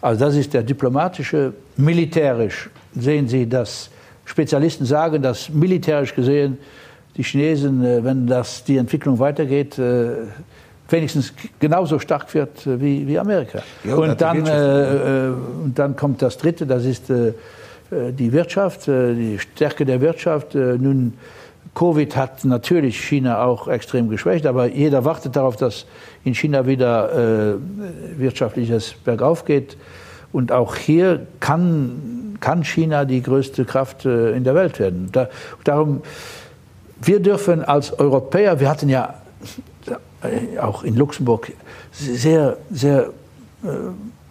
Also 0.00 0.24
das 0.24 0.36
ist 0.36 0.54
der 0.54 0.62
diplomatische, 0.62 1.52
militärisch 1.76 2.70
sehen 2.94 3.26
Sie, 3.26 3.48
dass 3.48 3.90
Spezialisten 4.24 4.84
sagen, 4.84 5.22
dass 5.22 5.48
militärisch 5.48 6.14
gesehen 6.14 6.58
die 7.16 7.24
Chinesen, 7.24 7.84
äh, 7.84 8.04
wenn 8.04 8.26
das 8.26 8.62
die 8.62 8.76
Entwicklung 8.76 9.18
weitergeht, 9.18 9.78
äh, 9.78 10.12
wenigstens 10.88 11.32
genauso 11.60 11.98
stark 11.98 12.32
wird 12.34 12.66
äh, 12.66 12.80
wie, 12.80 13.06
wie 13.06 13.18
Amerika. 13.18 13.62
Ja, 13.84 13.94
und, 13.94 14.20
dann, 14.20 14.46
äh, 14.46 15.26
äh, 15.26 15.30
und 15.64 15.78
dann 15.78 15.96
kommt 15.96 16.22
das 16.22 16.38
Dritte, 16.38 16.66
das 16.66 16.84
ist 16.84 17.10
äh, 17.10 17.28
äh 17.90 18.12
die 18.12 18.32
Wirtschaft, 18.32 18.86
die 18.86 19.38
Stärke 19.38 19.84
der 19.84 20.00
Wirtschaft. 20.00 20.54
nun, 20.54 21.14
Covid 21.74 22.16
hat 22.16 22.44
natürlich 22.44 23.00
China 23.00 23.44
auch 23.44 23.68
extrem 23.68 24.08
geschwächt, 24.08 24.46
aber 24.46 24.66
jeder 24.66 25.04
wartet 25.04 25.36
darauf, 25.36 25.56
dass 25.56 25.86
in 26.24 26.34
China 26.34 26.66
wieder 26.66 27.58
wirtschaftliches 28.16 28.94
bergauf 29.04 29.44
geht. 29.44 29.76
Und 30.32 30.50
auch 30.50 30.74
hier 30.74 31.26
kann, 31.40 32.36
kann 32.40 32.64
China 32.64 33.04
die 33.04 33.22
größte 33.22 33.64
Kraft 33.64 34.04
in 34.04 34.42
der 34.44 34.54
Welt 34.54 34.80
werden. 34.80 35.10
Da, 35.12 35.28
darum, 35.62 36.02
wir 37.00 37.20
dürfen 37.20 37.64
als 37.64 37.96
Europäer, 37.98 38.58
wir 38.58 38.68
hatten 38.68 38.88
ja 38.88 39.14
auch 40.60 40.82
in 40.82 40.96
Luxemburg 40.96 41.52
sehr, 41.92 42.56
sehr 42.70 43.10
äh, 43.62 43.68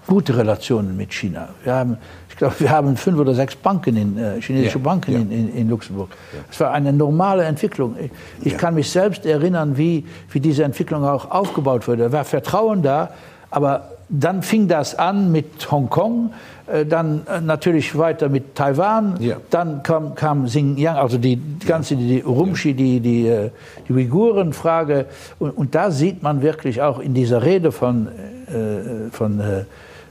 gute 0.07 0.37
Relationen 0.37 0.95
mit 0.95 1.13
China. 1.13 1.49
Wir 1.63 1.75
haben, 1.75 1.97
ich 2.29 2.37
glaube, 2.37 2.55
wir 2.59 2.69
haben 2.69 2.95
fünf 2.97 3.19
oder 3.19 3.33
sechs 3.33 3.55
Banken, 3.55 3.97
in, 3.97 4.17
äh, 4.17 4.41
chinesische 4.41 4.79
ja, 4.79 4.83
Banken 4.83 5.11
ja. 5.11 5.19
In, 5.19 5.53
in, 5.53 5.69
Luxemburg. 5.69 6.09
Es 6.49 6.59
ja. 6.59 6.65
war 6.65 6.73
eine 6.73 6.93
normale 6.93 7.43
Entwicklung. 7.43 7.95
Ich, 7.99 8.53
ich 8.53 8.57
kann 8.57 8.73
mich 8.73 8.89
selbst 8.89 9.25
erinnern, 9.25 9.77
wie, 9.77 10.05
wie 10.31 10.39
diese 10.39 10.63
Entwicklung 10.63 11.03
auch 11.03 11.29
aufgebaut 11.29 11.87
wurde. 11.87 12.03
Da 12.03 12.11
war 12.11 12.25
Vertrauen 12.25 12.81
da, 12.81 13.11
aber 13.49 13.91
dann 14.09 14.41
fing 14.41 14.67
das 14.67 14.95
an 14.95 15.31
mit 15.31 15.69
Hongkong, 15.69 16.31
äh, 16.31 16.56
dann 16.85 17.25
äh, 17.27 17.39
natürlich 17.39 17.97
weiter 17.97 18.27
mit 18.27 18.55
Taiwan, 18.55 19.15
ja. 19.21 19.37
dann 19.49 19.83
kam, 19.83 20.15
kam 20.15 20.45
Xinjiang, 20.45 20.97
also 20.97 21.17
die 21.17 21.41
ganze 21.65 21.95
die 21.95 22.23
Urumqi, 22.23 22.73
die, 22.73 22.99
die, 22.99 23.27
äh, 23.27 23.51
die 23.87 23.93
Uiguren-Frage. 23.93 25.05
Und, 25.39 25.51
und, 25.51 25.75
da 25.75 25.91
sieht 25.91 26.23
man 26.23 26.41
wirklich 26.41 26.81
auch 26.81 26.99
in 26.99 27.13
dieser 27.13 27.43
Rede 27.43 27.71
von, 27.71 28.07
äh, 28.07 29.09
von, 29.11 29.39
äh, 29.39 29.63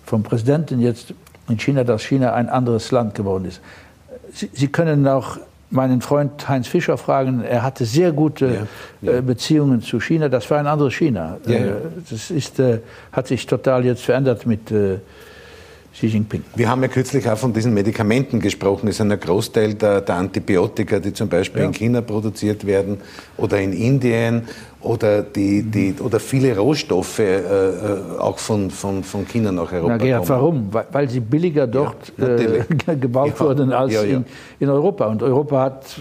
vom 0.07 0.23
Präsidenten 0.23 0.81
jetzt 0.81 1.12
in 1.49 1.59
China, 1.59 1.85
dass 1.85 2.03
China 2.03 2.33
ein 2.33 2.49
anderes 2.49 2.90
Land 2.90 3.14
geworden 3.14 3.45
ist. 3.45 3.61
Sie, 4.33 4.49
Sie 4.53 4.69
können 4.69 5.07
auch 5.07 5.37
meinen 5.69 6.01
Freund 6.01 6.49
Heinz 6.49 6.69
Fischer 6.69 6.97
fragen. 6.97 7.42
Er 7.42 7.64
hatte 7.64 7.85
sehr 7.85 8.12
gute 8.12 8.66
ja, 9.03 9.12
ja. 9.12 9.21
Beziehungen 9.21 9.83
zu 9.83 10.01
China. 10.01 10.31
Das 10.31 10.51
war 10.51 10.59
ein 10.59 10.66
anderes 10.66 10.95
China. 10.95 11.37
Ja, 11.47 11.59
das 12.09 12.31
ist, 12.31 12.55
hat 13.12 13.27
sich 13.27 13.47
total 13.47 13.85
jetzt 13.85 14.05
verändert 14.05 14.47
mit 14.47 14.73
Xi 15.97 16.09
Jinping. 16.09 16.45
Wir 16.55 16.69
haben 16.69 16.83
ja 16.83 16.89
kürzlich 16.89 17.27
auch 17.27 17.39
von 17.39 17.55
diesen 17.55 17.73
Medikamenten 17.73 18.39
gesprochen. 18.39 18.87
Es 18.89 18.97
ist 18.97 19.01
ein 19.01 19.19
Großteil 19.19 19.75
der, 19.75 20.03
der 20.03 20.17
Antibiotika, 20.17 20.99
die 20.99 21.15
zum 21.15 21.31
Beispiel 21.31 21.63
ja. 21.63 21.69
in 21.69 21.73
China 21.73 22.03
produziert 22.03 22.67
werden 22.67 22.99
oder 23.39 23.59
in 23.59 23.73
Indien 23.73 24.43
oder, 24.83 25.23
die, 25.23 25.63
die, 25.63 25.95
oder 25.99 26.21
viele 26.21 26.55
Rohstoffe 26.55 27.19
äh, 27.19 27.39
äh 27.39 28.19
auch 28.19 28.39
von, 28.39 28.71
von, 28.71 29.03
von 29.05 29.27
China 29.27 29.51
nach 29.51 29.73
Europa 29.73 29.97
Na, 29.97 29.97
Gerhard, 29.97 30.27
kommen. 30.27 30.69
Warum? 30.73 30.87
Weil, 30.93 31.09
sie 31.09 31.21
billiger 31.21 31.67
dort 31.67 32.13
ja, 32.19 32.27
äh, 32.27 32.97
gebaut 32.97 33.33
ja. 33.39 33.41
wurden 33.41 33.73
als 33.73 33.95
in, 33.95 34.27
in 34.61 34.69
Europa. 34.69 35.07
Und 35.07 35.23
Europa 35.23 35.63
hat 35.63 36.01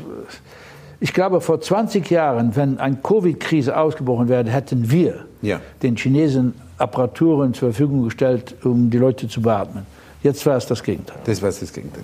ich 0.99 1.13
glaube, 1.13 1.39
vor 1.39 1.61
20 1.61 2.09
Jahren, 2.09 2.55
wenn 2.55 2.79
eine 2.79 2.97
Covid-Krise 2.97 3.77
ausgebrochen 3.77 4.27
wäre, 4.27 4.49
hätten 4.49 4.91
wir 4.91 5.25
ja. 5.41 5.59
den 5.83 5.95
Chinesen 5.95 6.53
Apparaturen 6.77 7.53
zur 7.53 7.69
Verfügung 7.69 8.03
gestellt, 8.03 8.55
um 8.63 8.89
die 8.89 8.97
Leute 8.97 9.27
zu 9.27 9.41
beatmen. 9.41 9.85
Jetzt 10.25 10.43
war 10.47 10.57
es 10.57 10.65
das 10.65 10.81
Gegenteil. 10.81 11.17
Das 11.25 11.39
war 11.39 11.49
es 11.49 11.59
das 11.59 11.71
Gegenteil. 11.71 12.03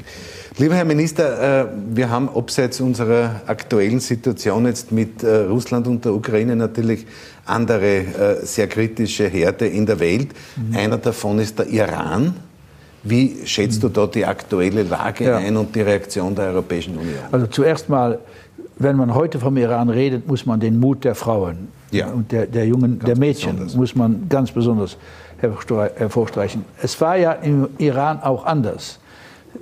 Lieber 0.60 0.75
Herr 0.75 0.86
Minister, 0.86 1.63
äh, 1.63 1.65
wir 1.95 2.07
haben 2.12 2.29
abseits 2.29 2.79
unserer 2.79 3.41
aktuellen 3.47 3.99
Situation 3.99 4.67
jetzt 4.67 4.91
mit 4.91 5.23
äh, 5.23 5.38
Russland 5.45 5.88
und 5.88 6.05
der 6.05 6.13
Ukraine 6.13 6.55
natürlich 6.55 7.07
andere 7.45 7.97
äh, 7.97 8.45
sehr 8.45 8.67
kritische 8.67 9.27
Herde 9.27 9.65
in 9.65 9.88
der 9.88 9.99
Welt. 9.99 10.29
Mhm. 10.55 10.75
Einer 10.75 10.97
davon 10.99 11.39
ist 11.39 11.57
der 11.57 11.67
Iran. 11.67 12.36
Wie 13.03 13.38
schätzt 13.45 13.77
mhm. 13.77 13.93
du 13.93 14.01
da 14.01 14.05
die 14.05 14.23
aktuelle 14.23 14.84
Lage 14.84 15.23
ja. 15.23 15.38
ein 15.38 15.57
und 15.57 15.75
die 15.75 15.81
Reaktion 15.81 16.36
der 16.36 16.45
Europäischen 16.49 16.97
Union? 16.97 17.17
Also 17.31 17.47
zuerst 17.47 17.89
mal, 17.89 18.19
wenn 18.83 18.95
man 18.95 19.13
heute 19.13 19.39
vom 19.39 19.57
Iran 19.57 19.89
redet, 19.89 20.27
muss 20.27 20.45
man 20.45 20.59
den 20.59 20.79
Mut 20.79 21.03
der 21.03 21.15
Frauen 21.15 21.69
ja. 21.91 22.07
und 22.07 22.31
der, 22.31 22.47
der 22.47 22.65
Jungen, 22.67 22.99
ganz 22.99 23.05
der 23.05 23.17
Mädchen 23.17 23.51
besonders. 23.51 23.75
muss 23.75 23.95
man 23.95 24.29
ganz 24.29 24.51
besonders 24.51 24.97
hervorstreichen. 25.39 26.65
Es 26.81 26.99
war 27.01 27.17
ja 27.17 27.33
im 27.33 27.69
Iran 27.77 28.21
auch 28.21 28.45
anders. 28.45 28.99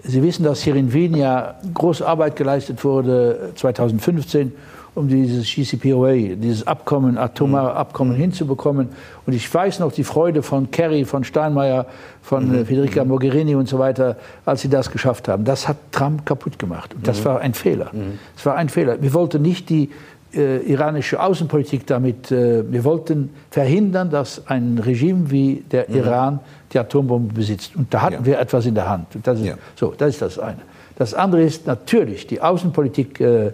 Sie 0.03 0.21
wissen, 0.21 0.43
dass 0.43 0.61
hier 0.61 0.75
in 0.75 0.93
Wien 0.93 1.15
ja 1.15 1.55
große 1.73 2.05
Arbeit 2.05 2.35
geleistet 2.35 2.83
wurde 2.83 3.51
2015, 3.55 4.51
um 4.95 5.07
dieses 5.07 5.45
GCPOA, 5.45 6.35
dieses 6.35 6.65
Abkommen, 6.65 7.17
atomare 7.17 7.71
mhm. 7.71 7.77
Abkommen 7.77 8.13
mhm. 8.13 8.21
hinzubekommen. 8.21 8.89
Und 9.25 9.33
ich 9.33 9.53
weiß 9.53 9.79
noch 9.79 9.91
die 9.91 10.03
Freude 10.03 10.43
von 10.43 10.71
Kerry, 10.71 11.05
von 11.05 11.23
Steinmeier, 11.23 11.85
von 12.21 12.49
mhm. 12.49 12.65
Federica 12.65 13.03
mhm. 13.03 13.09
Mogherini 13.09 13.55
und 13.55 13.67
so 13.67 13.79
weiter, 13.79 14.17
als 14.45 14.61
sie 14.61 14.69
das 14.69 14.91
geschafft 14.91 15.27
haben. 15.27 15.45
Das 15.45 15.67
hat 15.67 15.77
Trump 15.91 16.25
kaputt 16.25 16.59
gemacht. 16.59 16.93
Und 16.95 17.07
das 17.07 17.21
mhm. 17.21 17.25
war 17.25 17.39
ein 17.41 17.53
Fehler. 17.53 17.91
Es 18.35 18.45
war 18.45 18.55
ein 18.55 18.69
Fehler. 18.69 19.01
Wir 19.01 19.13
wollten 19.13 19.41
nicht 19.41 19.69
die 19.69 19.89
äh, 20.33 20.57
iranische 20.71 21.19
Außenpolitik 21.19 21.87
damit, 21.87 22.31
äh, 22.31 22.63
wir 22.71 22.83
wollten 22.83 23.31
verhindern, 23.49 24.09
dass 24.09 24.45
ein 24.47 24.77
Regime 24.77 25.31
wie 25.31 25.63
der 25.71 25.89
mhm. 25.89 25.95
Iran 25.95 26.39
die 26.71 26.79
Atombombe 26.79 27.33
besitzt. 27.33 27.75
Und 27.75 27.93
da 27.93 28.01
hatten 28.01 28.13
ja. 28.13 28.25
wir 28.25 28.39
etwas 28.39 28.65
in 28.65 28.75
der 28.75 28.87
Hand. 28.87 29.07
Das 29.23 29.39
ist, 29.39 29.45
ja. 29.45 29.55
So, 29.75 29.93
das 29.97 30.09
ist 30.09 30.21
das 30.21 30.37
eine. 30.37 30.59
Das 30.97 31.13
andere 31.13 31.41
ist 31.43 31.65
natürlich 31.65 32.27
die 32.27 32.41
Außenpolitik 32.41 33.19
äh, 33.21 33.53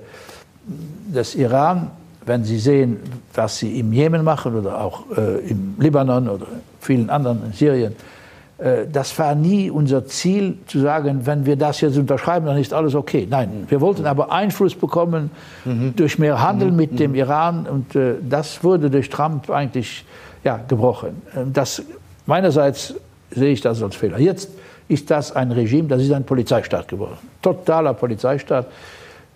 des 0.67 1.35
Iran, 1.35 1.91
wenn 2.25 2.43
Sie 2.43 2.57
sehen, 2.57 2.97
was 3.33 3.59
sie 3.59 3.79
im 3.79 3.93
Jemen 3.93 4.23
machen 4.23 4.55
oder 4.55 4.81
auch 4.81 5.03
äh, 5.15 5.47
im 5.49 5.75
Libanon 5.77 6.27
oder 6.27 6.47
vielen 6.79 7.09
anderen 7.09 7.45
in 7.45 7.53
Syrien 7.53 7.95
äh, 8.57 8.87
das 8.91 9.17
war 9.19 9.35
nie 9.35 9.69
unser 9.69 10.05
Ziel, 10.05 10.57
zu 10.67 10.79
sagen, 10.79 11.25
wenn 11.25 11.45
wir 11.45 11.55
das 11.55 11.81
jetzt 11.81 11.97
unterschreiben, 11.97 12.45
dann 12.45 12.57
ist 12.57 12.73
alles 12.73 12.95
okay. 12.95 13.27
Nein, 13.29 13.65
wir 13.67 13.81
wollten 13.81 14.05
aber 14.05 14.31
Einfluss 14.31 14.75
bekommen 14.75 15.31
mhm. 15.65 15.93
durch 15.95 16.19
mehr 16.19 16.41
Handel 16.41 16.71
mhm. 16.71 16.77
mit 16.77 16.99
dem 16.99 17.11
mhm. 17.11 17.17
Iran 17.17 17.67
und 17.67 17.95
äh, 17.95 18.15
das 18.27 18.63
wurde 18.63 18.89
durch 18.89 19.09
Trump 19.09 19.49
eigentlich 19.49 20.05
ja, 20.43 20.59
gebrochen. 20.67 21.21
Ähm, 21.35 21.51
das, 21.51 21.83
meinerseits 22.25 22.95
sehe 23.31 23.51
ich 23.51 23.61
das 23.61 23.81
als 23.83 23.95
Fehler. 23.95 24.19
Jetzt 24.19 24.49
ist 24.87 25.09
das 25.11 25.35
ein 25.35 25.51
Regime, 25.51 25.87
das 25.87 26.01
ist 26.01 26.11
ein 26.11 26.23
Polizeistaat 26.23 26.87
geworden. 26.87 27.17
Totaler 27.41 27.93
Polizeistaat. 27.93 28.67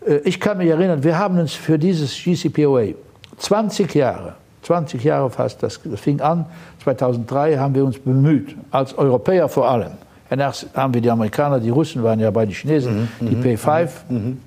Äh, 0.05 0.17
ich 0.23 0.39
kann 0.39 0.57
mich 0.57 0.69
erinnern, 0.69 1.03
wir 1.03 1.17
haben 1.17 1.39
uns 1.39 1.53
für 1.53 1.77
dieses 1.77 2.15
GCPOA 2.15 2.93
20 3.38 3.93
Jahre 3.95 4.35
20 4.63 5.03
Jahre 5.03 5.29
fast, 5.29 5.63
das, 5.63 5.79
fing 5.95 6.21
an, 6.21 6.45
2003 6.83 7.57
haben 7.57 7.75
wir 7.75 7.85
uns 7.85 7.99
bemüht, 7.99 8.55
als 8.71 8.97
Europäer 8.97 9.49
vor 9.49 9.69
allem. 9.69 9.91
Erst 10.29 10.67
haben 10.75 10.93
wir 10.93 11.01
die 11.01 11.09
Amerikaner, 11.09 11.59
die 11.59 11.71
Russen 11.71 12.03
waren 12.03 12.19
ja 12.19 12.29
bei 12.29 12.45
den 12.45 12.53
Chinesen, 12.53 13.09
mhm, 13.19 13.27
die 13.27 13.35
mhm, 13.35 13.43
P5 13.43 13.89
mhm, 14.09 14.15
mhm. 14.17 14.38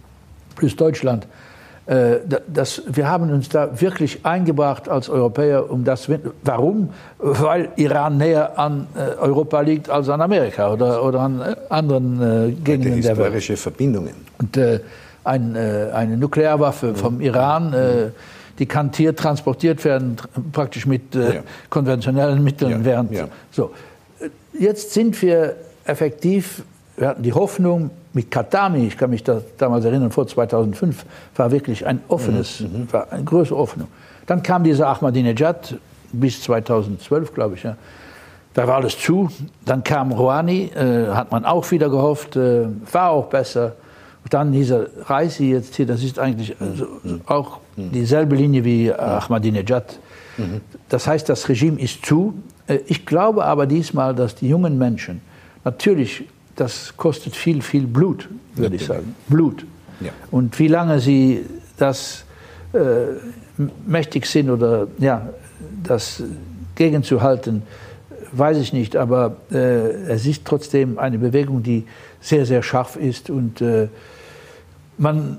plus 0.54 0.76
Deutschland. 0.76 1.26
Äh, 1.86 2.18
das, 2.46 2.82
wir 2.86 3.08
haben 3.08 3.32
uns 3.32 3.48
da 3.48 3.80
wirklich 3.80 4.24
eingebracht 4.24 4.88
als 4.88 5.08
Europäer, 5.08 5.68
um 5.68 5.82
das. 5.82 6.08
Warum? 6.44 6.90
Weil 7.18 7.70
Iran 7.74 8.18
näher 8.18 8.56
an 8.56 8.86
äh, 8.94 9.18
Europa 9.20 9.60
liegt 9.62 9.90
als 9.90 10.08
an 10.08 10.20
Amerika 10.20 10.72
oder, 10.72 11.02
oder 11.02 11.18
an 11.18 11.56
anderen 11.68 12.62
Gegenden 12.62 13.02
der 13.02 13.16
Welt. 13.16 13.32
Historische 13.32 13.56
Verbindungen. 13.56 14.14
Und 14.38 14.56
äh, 14.56 14.78
ein, 15.24 15.56
äh, 15.56 15.90
eine 15.92 16.16
Nuklearwaffe 16.16 16.94
vom 16.94 17.20
Iran. 17.20 17.72
Äh, 17.72 18.11
die 18.58 18.66
kann 18.66 18.90
hier 18.94 19.16
transportiert 19.16 19.85
werden, 19.85 20.16
praktisch 20.52 20.87
mit 20.87 21.14
äh, 21.14 21.37
ja. 21.37 21.42
konventionellen 21.70 22.44
Mitteln. 22.44 22.70
Ja. 22.70 22.85
Während, 22.85 23.12
ja. 23.12 23.28
So. 23.50 23.72
Jetzt 24.52 24.92
sind 24.92 25.20
wir 25.22 25.56
effektiv, 25.85 26.62
wir 26.96 27.08
hatten 27.08 27.22
die 27.22 27.32
Hoffnung, 27.32 27.90
mit 28.12 28.30
Katami, 28.30 28.87
ich 28.87 28.98
kann 28.98 29.11
mich 29.11 29.24
da 29.24 29.40
damals 29.58 29.85
erinnern, 29.85 30.11
vor 30.11 30.26
2005, 30.26 31.04
war 31.37 31.50
wirklich 31.50 31.87
ein 31.87 32.02
offenes, 32.08 32.61
mhm. 32.61 32.66
mhm. 32.66 32.92
war 32.92 33.11
eine 33.11 33.24
größere 33.24 33.58
Hoffnung. 33.58 33.88
Dann 34.26 34.42
kam 34.42 34.64
dieser 34.64 34.88
Ahmadinejad 34.88 35.76
bis 36.12 36.42
2012, 36.42 37.35
glaube 37.35 37.54
ich. 37.54 37.66
Da 38.54 38.68
war 38.68 38.76
alles 38.76 38.98
zu. 38.98 39.30
Dann 39.64 39.82
kam 39.82 40.12
Rouhani, 40.12 40.70
äh, 40.74 41.08
hat 41.08 41.32
man 41.32 41.44
auch 41.44 41.70
wieder 41.70 41.88
gehofft, 41.88 42.37
äh, 42.37 42.66
war 42.92 43.11
auch 43.11 43.26
besser. 43.26 43.72
Dann 44.30 44.52
diese 44.52 44.90
Reise 45.06 45.44
jetzt 45.44 45.74
hier, 45.76 45.87
das 45.87 46.02
ist 46.02 46.18
eigentlich 46.18 46.56
also 46.61 46.87
auch 47.26 47.58
dieselbe 47.76 48.37
Linie 48.37 48.64
wie 48.64 48.92
Ahmadinejad. 48.92 49.98
Das 50.88 51.06
heißt, 51.06 51.28
das 51.28 51.48
Regime 51.48 51.80
ist 51.80 52.04
zu. 52.04 52.35
Äh, 52.66 52.78
ich 52.87 53.06
glaube 53.06 53.44
aber 53.44 53.66
diesmal, 53.66 54.14
dass 54.14 54.35
die 54.35 54.48
jungen 54.48 54.78
Menschen, 54.78 55.20
natürlich, 55.64 56.24
das 56.56 56.94
kostet 56.96 57.35
viel, 57.35 57.62
viel 57.62 57.87
Blut, 57.87 58.28
würde 58.54 58.76
ich 58.76 58.85
sagen. 58.85 59.14
Blut. 59.28 59.64
Ja. 60.00 60.11
Und 60.30 60.58
wie 60.58 60.68
lange 60.68 61.00
sie 61.00 61.44
das 61.76 62.24
äh, 62.72 62.78
mächtig 63.87 64.26
sind 64.26 64.50
oder 64.50 64.88
ja, 64.98 65.28
das 65.82 66.22
gegenzuhalten, 66.74 67.62
weiß 68.32 68.58
ich 68.58 68.72
nicht. 68.72 68.96
Aber 68.96 69.37
äh, 69.50 69.56
es 70.08 70.26
ist 70.26 70.44
trotzdem 70.44 70.98
eine 70.98 71.18
Bewegung, 71.18 71.62
die 71.62 71.85
sehr, 72.20 72.46
sehr 72.46 72.62
scharf 72.62 72.96
ist 72.96 73.30
und 73.30 73.61
äh, 73.61 73.88
man 74.98 75.38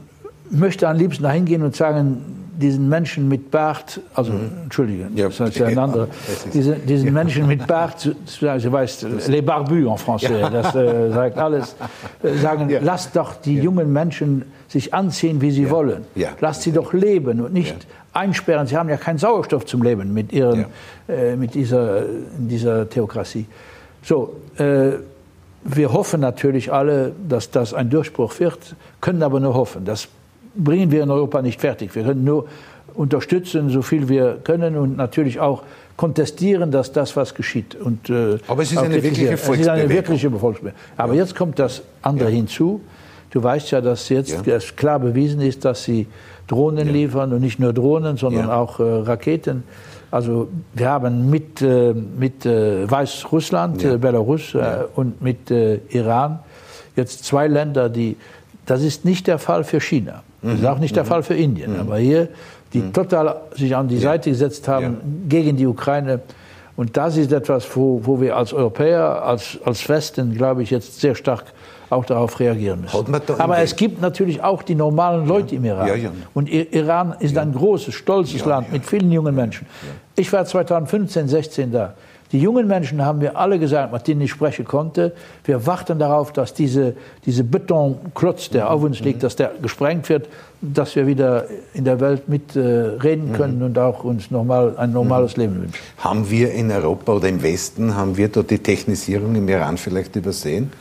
möchte 0.49 0.87
am 0.87 0.97
liebsten 0.97 1.23
dahin 1.23 1.45
gehen 1.45 1.63
und 1.63 1.75
sagen, 1.75 2.43
diesen 2.55 2.87
Menschen 2.87 3.27
mit 3.27 3.49
Bart, 3.49 3.99
also 4.13 4.31
mhm. 4.31 4.51
entschuldige, 4.63 5.07
ja, 5.15 5.27
das 5.27 5.39
ist 5.39 5.57
ja 5.57 5.65
ein 5.67 5.77
anderer, 5.77 6.07
diese, 6.53 6.75
diesen 6.75 7.07
ja. 7.07 7.11
Menschen 7.11 7.47
mit 7.47 7.65
Bart, 7.65 8.05
du 8.39 8.71
weißt, 8.71 9.07
les 9.27 9.41
barbus 9.43 9.87
en 9.87 9.97
français, 9.97 10.39
ja. 10.39 10.49
das 10.49 10.75
äh, 10.75 11.09
sagt 11.11 11.37
alles, 11.37 11.75
äh, 12.23 12.35
sagen, 12.37 12.69
ja. 12.69 12.79
lasst 12.81 13.15
doch 13.15 13.35
die 13.35 13.55
jungen 13.55 13.91
Menschen 13.91 14.45
sich 14.67 14.93
anziehen, 14.93 15.41
wie 15.41 15.51
sie 15.51 15.69
wollen. 15.69 16.05
Lasst 16.41 16.63
sie 16.63 16.71
doch 16.71 16.93
leben 16.93 17.41
und 17.41 17.53
nicht 17.53 17.87
einsperren. 18.13 18.67
Sie 18.67 18.77
haben 18.77 18.89
ja 18.89 18.97
keinen 18.97 19.17
Sauerstoff 19.17 19.65
zum 19.65 19.81
Leben 19.83 20.13
mit, 20.13 20.31
ihren, 20.31 20.65
äh, 21.07 21.35
mit 21.35 21.55
dieser, 21.55 22.03
dieser 22.37 22.89
Theokratie. 22.89 23.45
So, 24.03 24.35
äh, 24.57 24.93
wir 25.63 25.93
hoffen 25.93 26.19
natürlich 26.19 26.71
alle, 26.71 27.13
dass 27.27 27.51
das 27.51 27.73
ein 27.73 27.89
Durchbruch 27.89 28.39
wird, 28.39 28.75
können 29.01 29.23
aber 29.23 29.39
nur 29.39 29.53
hoffen. 29.53 29.85
Das 29.85 30.07
bringen 30.55 30.91
wir 30.91 31.03
in 31.03 31.11
Europa 31.11 31.41
nicht 31.41 31.61
fertig. 31.61 31.95
Wir 31.95 32.03
können 32.03 32.23
nur 32.23 32.47
unterstützen, 32.93 33.69
so 33.69 33.81
viel 33.81 34.09
wir 34.09 34.39
können 34.43 34.77
und 34.77 34.97
natürlich 34.97 35.39
auch 35.39 35.63
kontestieren, 35.97 36.71
dass 36.71 36.91
das, 36.91 37.15
was 37.15 37.33
geschieht. 37.33 37.75
Und, 37.75 38.09
äh, 38.09 38.37
Aber 38.47 38.61
es 38.61 38.71
ist 38.71 38.77
eine 38.77 39.01
wirkliche 39.01 39.37
Volksbewegung. 39.37 39.53
Es 39.53 39.59
ist 39.61 39.69
eine 39.69 39.89
wirkliche 39.89 40.31
Volksbewegung. 40.31 40.79
Aber 40.97 41.13
ja. 41.13 41.21
jetzt 41.21 41.35
kommt 41.35 41.59
das 41.59 41.81
andere 42.01 42.29
ja. 42.29 42.35
hinzu. 42.35 42.81
Du 43.31 43.41
weißt 43.41 43.71
ja, 43.71 43.81
dass 43.81 44.09
jetzt 44.09 44.45
ja. 44.45 44.59
klar 44.75 44.99
bewiesen 44.99 45.41
ist, 45.41 45.65
dass 45.65 45.83
sie 45.83 46.07
Drohnen 46.47 46.87
liefern 46.91 47.33
und 47.33 47.41
nicht 47.41 47.59
nur 47.59 47.73
Drohnen, 47.73 48.17
sondern 48.17 48.49
auch 48.49 48.79
äh, 48.79 48.83
Raketen. 48.83 49.63
Also 50.13 50.47
wir 50.75 50.89
haben 50.89 51.31
mit, 51.31 51.59
äh, 51.63 51.91
mit 51.91 52.45
äh, 52.45 52.89
Weißrussland, 52.89 53.83
äh, 53.83 53.97
Belarus 53.97 54.53
äh, 54.53 54.83
und 54.95 55.23
mit 55.23 55.49
äh, 55.49 55.79
Iran 55.89 56.37
jetzt 56.95 57.25
zwei 57.25 57.47
Länder, 57.47 57.89
die, 57.89 58.15
das 58.67 58.83
ist 58.83 59.05
nicht 59.05 59.25
der 59.25 59.39
Fall 59.39 59.63
für 59.63 59.81
China. 59.81 60.21
Das 60.43 60.53
ist 60.53 60.61
mhm. 60.61 60.67
auch 60.67 60.77
nicht 60.77 60.95
der 60.95 61.03
mhm. 61.03 61.07
Fall 61.07 61.23
für 61.23 61.33
Indien. 61.33 61.73
Mhm. 61.73 61.79
Aber 61.79 61.97
hier 61.97 62.27
die 62.73 62.91
total 62.91 63.37
sich 63.55 63.75
an 63.75 63.87
die 63.87 63.97
Seite 63.97 64.29
gesetzt 64.29 64.67
haben 64.67 64.83
ja. 64.83 64.99
gegen 65.29 65.57
die 65.57 65.65
Ukraine. 65.65 66.19
Und 66.75 66.95
das 66.95 67.17
ist 67.17 67.31
etwas, 67.31 67.67
wo, 67.75 67.99
wo 68.03 68.21
wir 68.21 68.37
als 68.37 68.53
Europäer, 68.53 69.23
als, 69.23 69.57
als 69.65 69.89
Westen, 69.89 70.35
glaube 70.35 70.61
ich, 70.61 70.69
jetzt 70.69 71.01
sehr 71.01 71.15
stark 71.15 71.45
auch 71.93 72.05
darauf 72.05 72.39
reagieren 72.39 72.81
müssen. 72.81 73.15
Aber 73.39 73.59
es 73.59 73.75
gibt 73.75 74.01
natürlich 74.01 74.41
auch 74.43 74.63
die 74.63 74.75
normalen 74.75 75.27
Leute 75.27 75.55
ja. 75.55 75.57
im 75.57 75.65
Iran. 75.65 75.87
Ja, 75.87 75.95
ja. 75.95 76.11
Und 76.33 76.49
Iran 76.49 77.15
ist 77.19 77.37
ein 77.37 77.53
großes, 77.53 77.93
stolzes 77.93 78.43
Land 78.45 78.71
mit 78.71 78.85
vielen 78.85 79.11
jungen 79.11 79.35
Menschen. 79.35 79.67
Ich 80.15 80.31
war 80.31 80.45
2015, 80.45 81.27
16 81.27 81.71
da. 81.71 81.93
Die 82.33 82.39
jungen 82.39 82.67
Menschen 82.67 83.05
haben 83.05 83.19
mir 83.19 83.37
alle 83.37 83.59
gesagt, 83.59 83.93
mit 83.93 84.07
denen 84.07 84.21
ich 84.21 84.31
sprechen 84.31 84.65
konnte, 84.65 85.13
wir 85.45 85.67
warten 85.67 85.99
darauf, 85.99 86.33
dass 86.33 86.55
diese, 86.55 86.95
diese 87.27 87.43
Betonklotz, 87.43 88.49
der 88.49 88.71
auf 88.71 88.81
uns 88.81 89.01
liegt, 89.01 89.21
dass 89.21 89.35
der 89.35 89.51
gesprengt 89.61 90.09
wird, 90.09 90.27
dass 90.59 90.95
wir 90.95 91.05
wieder 91.05 91.45
in 91.75 91.85
der 91.85 91.99
Welt 91.99 92.27
mitreden 92.27 93.33
äh, 93.33 93.37
können 93.37 93.59
mhm. 93.59 93.65
und 93.65 93.77
auch 93.77 94.03
uns 94.03 94.31
normal, 94.31 94.73
ein 94.77 94.91
normales 94.91 95.37
mhm. 95.37 95.41
Leben 95.43 95.61
wünschen. 95.61 95.79
Haben 95.99 96.27
wir 96.27 96.51
in 96.51 96.71
Europa 96.71 97.13
oder 97.13 97.29
im 97.29 97.43
Westen, 97.43 97.95
haben 97.95 98.17
wir 98.17 98.29
dort 98.29 98.49
die 98.49 98.57
Technisierung 98.57 99.35
im 99.35 99.47
Iran 99.47 99.77
vielleicht 99.77 100.15
übersehen? 100.15 100.71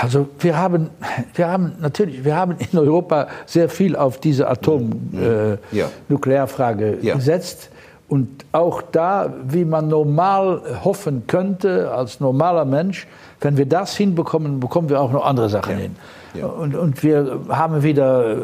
Also 0.00 0.28
wir 0.38 0.56
haben, 0.56 0.90
wir 1.34 1.48
haben 1.48 1.72
natürlich, 1.80 2.24
wir 2.24 2.36
haben 2.36 2.54
in 2.58 2.78
Europa 2.78 3.26
sehr 3.46 3.68
viel 3.68 3.96
auf 3.96 4.20
diese 4.20 4.48
Atomnuklearfrage 4.48 6.86
mhm. 6.86 7.02
äh, 7.02 7.06
ja. 7.06 7.16
gesetzt. 7.16 7.70
Und 8.08 8.44
auch 8.52 8.80
da, 8.80 9.34
wie 9.46 9.66
man 9.66 9.88
normal 9.88 10.62
hoffen 10.82 11.26
könnte, 11.26 11.92
als 11.92 12.20
normaler 12.20 12.64
Mensch, 12.64 13.06
wenn 13.40 13.58
wir 13.58 13.66
das 13.66 13.96
hinbekommen, 13.96 14.60
bekommen 14.60 14.88
wir 14.88 15.00
auch 15.00 15.12
noch 15.12 15.26
andere 15.26 15.50
Sachen 15.50 15.72
ja. 15.72 15.78
hin. 15.78 15.96
Ja. 16.34 16.46
Und, 16.46 16.74
und 16.74 17.02
wir, 17.02 17.40
haben 17.48 17.82
wieder, 17.82 18.36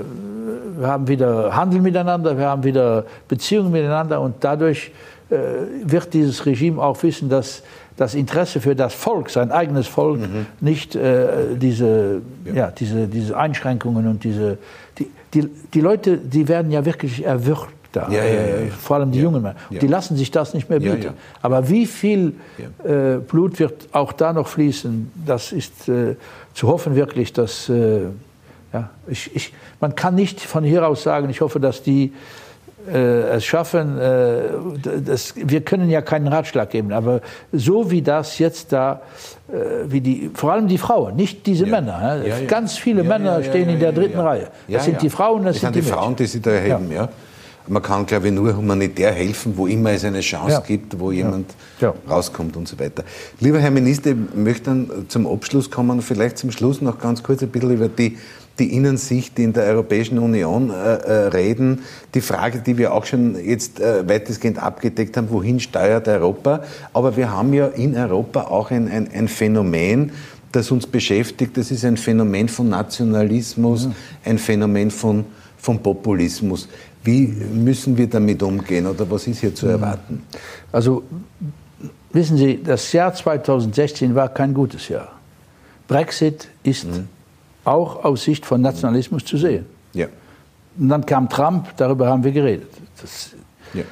wir 0.76 0.86
haben 0.86 1.08
wieder 1.08 1.56
Handel 1.56 1.80
miteinander, 1.80 2.36
wir 2.36 2.46
haben 2.46 2.64
wieder 2.64 3.06
Beziehungen 3.28 3.72
miteinander 3.72 4.20
und 4.20 4.34
dadurch 4.40 4.92
wird 5.28 6.12
dieses 6.12 6.44
Regime 6.44 6.82
auch 6.82 7.02
wissen, 7.02 7.28
dass 7.28 7.62
das 7.96 8.14
Interesse 8.14 8.60
für 8.60 8.74
das 8.74 8.94
Volk, 8.94 9.30
sein 9.30 9.52
eigenes 9.52 9.86
Volk, 9.86 10.20
mhm. 10.20 10.46
nicht 10.60 10.96
äh, 10.96 11.54
diese, 11.56 12.22
ja. 12.44 12.54
ja. 12.54 12.70
diese, 12.70 13.06
diese 13.06 13.36
Einschränkungen 13.36 14.06
und 14.08 14.24
diese. 14.24 14.58
Die, 14.98 15.10
die, 15.32 15.48
die 15.72 15.80
Leute, 15.80 16.18
die 16.18 16.46
werden 16.48 16.70
ja 16.70 16.84
wirklich 16.84 17.24
erwürgt 17.24 17.72
da, 17.92 18.08
ja, 18.10 18.24
ja, 18.24 18.24
äh, 18.24 18.70
vor 18.70 18.96
allem 18.96 19.12
die 19.12 19.20
Jungen 19.20 19.40
Männer. 19.40 19.56
Die 19.70 19.86
lassen 19.86 20.16
sich 20.16 20.32
das 20.32 20.52
nicht 20.52 20.68
mehr 20.68 20.80
bieten. 20.80 21.14
Aber 21.42 21.68
wie 21.68 21.86
viel 21.86 22.34
äh, 22.82 23.18
Blut 23.18 23.60
wird 23.60 23.88
auch 23.92 24.12
da 24.12 24.32
noch 24.32 24.48
fließen, 24.48 25.12
das 25.24 25.52
ist 25.52 25.88
äh, 25.88 26.16
zu 26.54 26.66
hoffen 26.66 26.96
wirklich, 26.96 27.32
dass 27.32 27.68
äh, 27.68 28.00
ja, 28.72 28.90
ich, 29.06 29.34
ich, 29.36 29.52
man 29.80 29.94
kann 29.94 30.16
nicht 30.16 30.40
von 30.40 30.64
hier 30.64 30.86
aus 30.88 31.04
sagen, 31.04 31.30
ich 31.30 31.40
hoffe, 31.40 31.60
dass 31.60 31.84
die 31.84 32.06
äh, 32.06 32.12
es 32.86 33.44
schaffen, 33.44 33.98
äh, 33.98 34.42
das, 35.04 35.34
wir 35.36 35.62
können 35.62 35.90
ja 35.90 36.02
keinen 36.02 36.28
Ratschlag 36.28 36.70
geben, 36.70 36.92
aber 36.92 37.20
so 37.52 37.90
wie 37.90 38.02
das 38.02 38.38
jetzt 38.38 38.72
da, 38.72 39.02
wie 39.86 40.00
die, 40.00 40.30
vor 40.34 40.52
allem 40.52 40.68
die 40.68 40.78
Frauen, 40.78 41.16
nicht 41.16 41.46
diese 41.46 41.66
Männer, 41.66 42.22
ganz 42.46 42.76
viele 42.76 43.04
Männer 43.04 43.42
stehen 43.42 43.68
in 43.68 43.78
der 43.78 43.92
dritten 43.92 44.18
Reihe. 44.18 44.48
Das 44.68 44.84
sind 44.84 45.02
die 45.02 45.10
Frauen, 45.10 45.44
das, 45.44 45.56
das 45.56 45.60
sind 45.62 45.76
die, 45.76 45.80
die 45.80 45.86
Frauen, 45.86 46.16
die 46.16 46.26
sie 46.26 46.40
da 46.40 46.50
erheben, 46.50 46.90
ja. 46.90 47.08
Man 47.66 47.82
kann, 47.82 48.04
glaube 48.04 48.28
ich, 48.28 48.32
nur 48.34 48.54
humanitär 48.54 49.10
helfen, 49.12 49.54
wo 49.56 49.66
immer 49.66 49.92
es 49.92 50.04
eine 50.04 50.20
Chance 50.20 50.52
ja. 50.52 50.60
gibt, 50.60 50.98
wo 51.00 51.10
jemand 51.10 51.54
ja. 51.80 51.94
rauskommt 52.08 52.58
und 52.58 52.68
so 52.68 52.78
weiter. 52.78 53.04
Lieber 53.40 53.58
Herr 53.58 53.70
Minister, 53.70 54.10
ich 54.10 54.34
möchte 54.34 54.86
zum 55.08 55.26
Abschluss 55.26 55.70
kommen, 55.70 56.02
vielleicht 56.02 56.36
zum 56.36 56.50
Schluss 56.50 56.82
noch 56.82 56.98
ganz 56.98 57.22
kurz 57.22 57.42
ein 57.42 57.48
bisschen 57.48 57.72
über 57.72 57.88
die, 57.88 58.18
die 58.58 58.74
Innensicht 58.74 59.38
in 59.38 59.52
der 59.52 59.64
Europäischen 59.64 60.18
Union 60.18 60.70
äh, 60.70 60.74
äh, 60.74 61.12
reden. 61.28 61.80
Die 62.14 62.20
Frage, 62.20 62.60
die 62.60 62.78
wir 62.78 62.94
auch 62.94 63.04
schon 63.04 63.36
jetzt 63.44 63.80
äh, 63.80 64.08
weitestgehend 64.08 64.62
abgedeckt 64.62 65.16
haben, 65.16 65.30
wohin 65.30 65.58
steuert 65.58 66.06
Europa? 66.06 66.62
Aber 66.92 67.16
wir 67.16 67.30
haben 67.30 67.52
ja 67.52 67.66
in 67.66 67.96
Europa 67.96 68.42
auch 68.42 68.70
ein, 68.70 68.88
ein, 68.88 69.10
ein 69.12 69.28
Phänomen, 69.28 70.12
das 70.52 70.70
uns 70.70 70.86
beschäftigt. 70.86 71.56
Das 71.56 71.70
ist 71.70 71.84
ein 71.84 71.96
Phänomen 71.96 72.48
von 72.48 72.68
Nationalismus, 72.68 73.84
ja. 73.84 73.92
ein 74.24 74.38
Phänomen 74.38 74.90
von, 74.90 75.24
von 75.58 75.82
Populismus. 75.82 76.68
Wie 77.02 77.26
müssen 77.26 77.98
wir 77.98 78.06
damit 78.06 78.42
umgehen 78.42 78.86
oder 78.86 79.10
was 79.10 79.26
ist 79.26 79.40
hier 79.40 79.54
zu 79.54 79.66
erwarten? 79.66 80.22
Also 80.70 81.02
wissen 82.12 82.36
Sie, 82.36 82.62
das 82.62 82.92
Jahr 82.92 83.12
2016 83.12 84.14
war 84.14 84.28
kein 84.28 84.54
gutes 84.54 84.88
Jahr. 84.88 85.12
Brexit 85.86 86.48
ist 86.62 86.86
mhm. 86.86 87.08
Auch 87.64 88.04
aus 88.04 88.24
Sicht 88.24 88.46
von 88.46 88.60
Nationalismus 88.60 89.24
zu 89.24 89.36
sehen. 89.36 89.66
Ja. 89.92 90.06
Und 90.78 90.88
dann 90.88 91.06
kam 91.06 91.28
Trump, 91.28 91.68
darüber 91.76 92.08
haben 92.08 92.24
wir 92.24 92.32
geredet. 92.32 92.70
Das, 93.00 93.32
ja. 93.72 93.84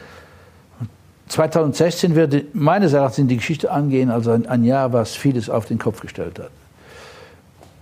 2016 1.28 2.14
wird 2.14 2.54
meines 2.54 2.92
Erachtens 2.92 3.18
in 3.18 3.28
die 3.28 3.36
Geschichte 3.36 3.70
angehen 3.70 4.10
als 4.10 4.28
ein, 4.28 4.46
ein, 4.46 4.64
Jahr, 4.64 4.92
was 4.92 5.14
vieles 5.14 5.48
auf 5.48 5.66
den 5.66 5.78
Kopf 5.78 6.00
gestellt 6.00 6.38
hat. 6.38 6.50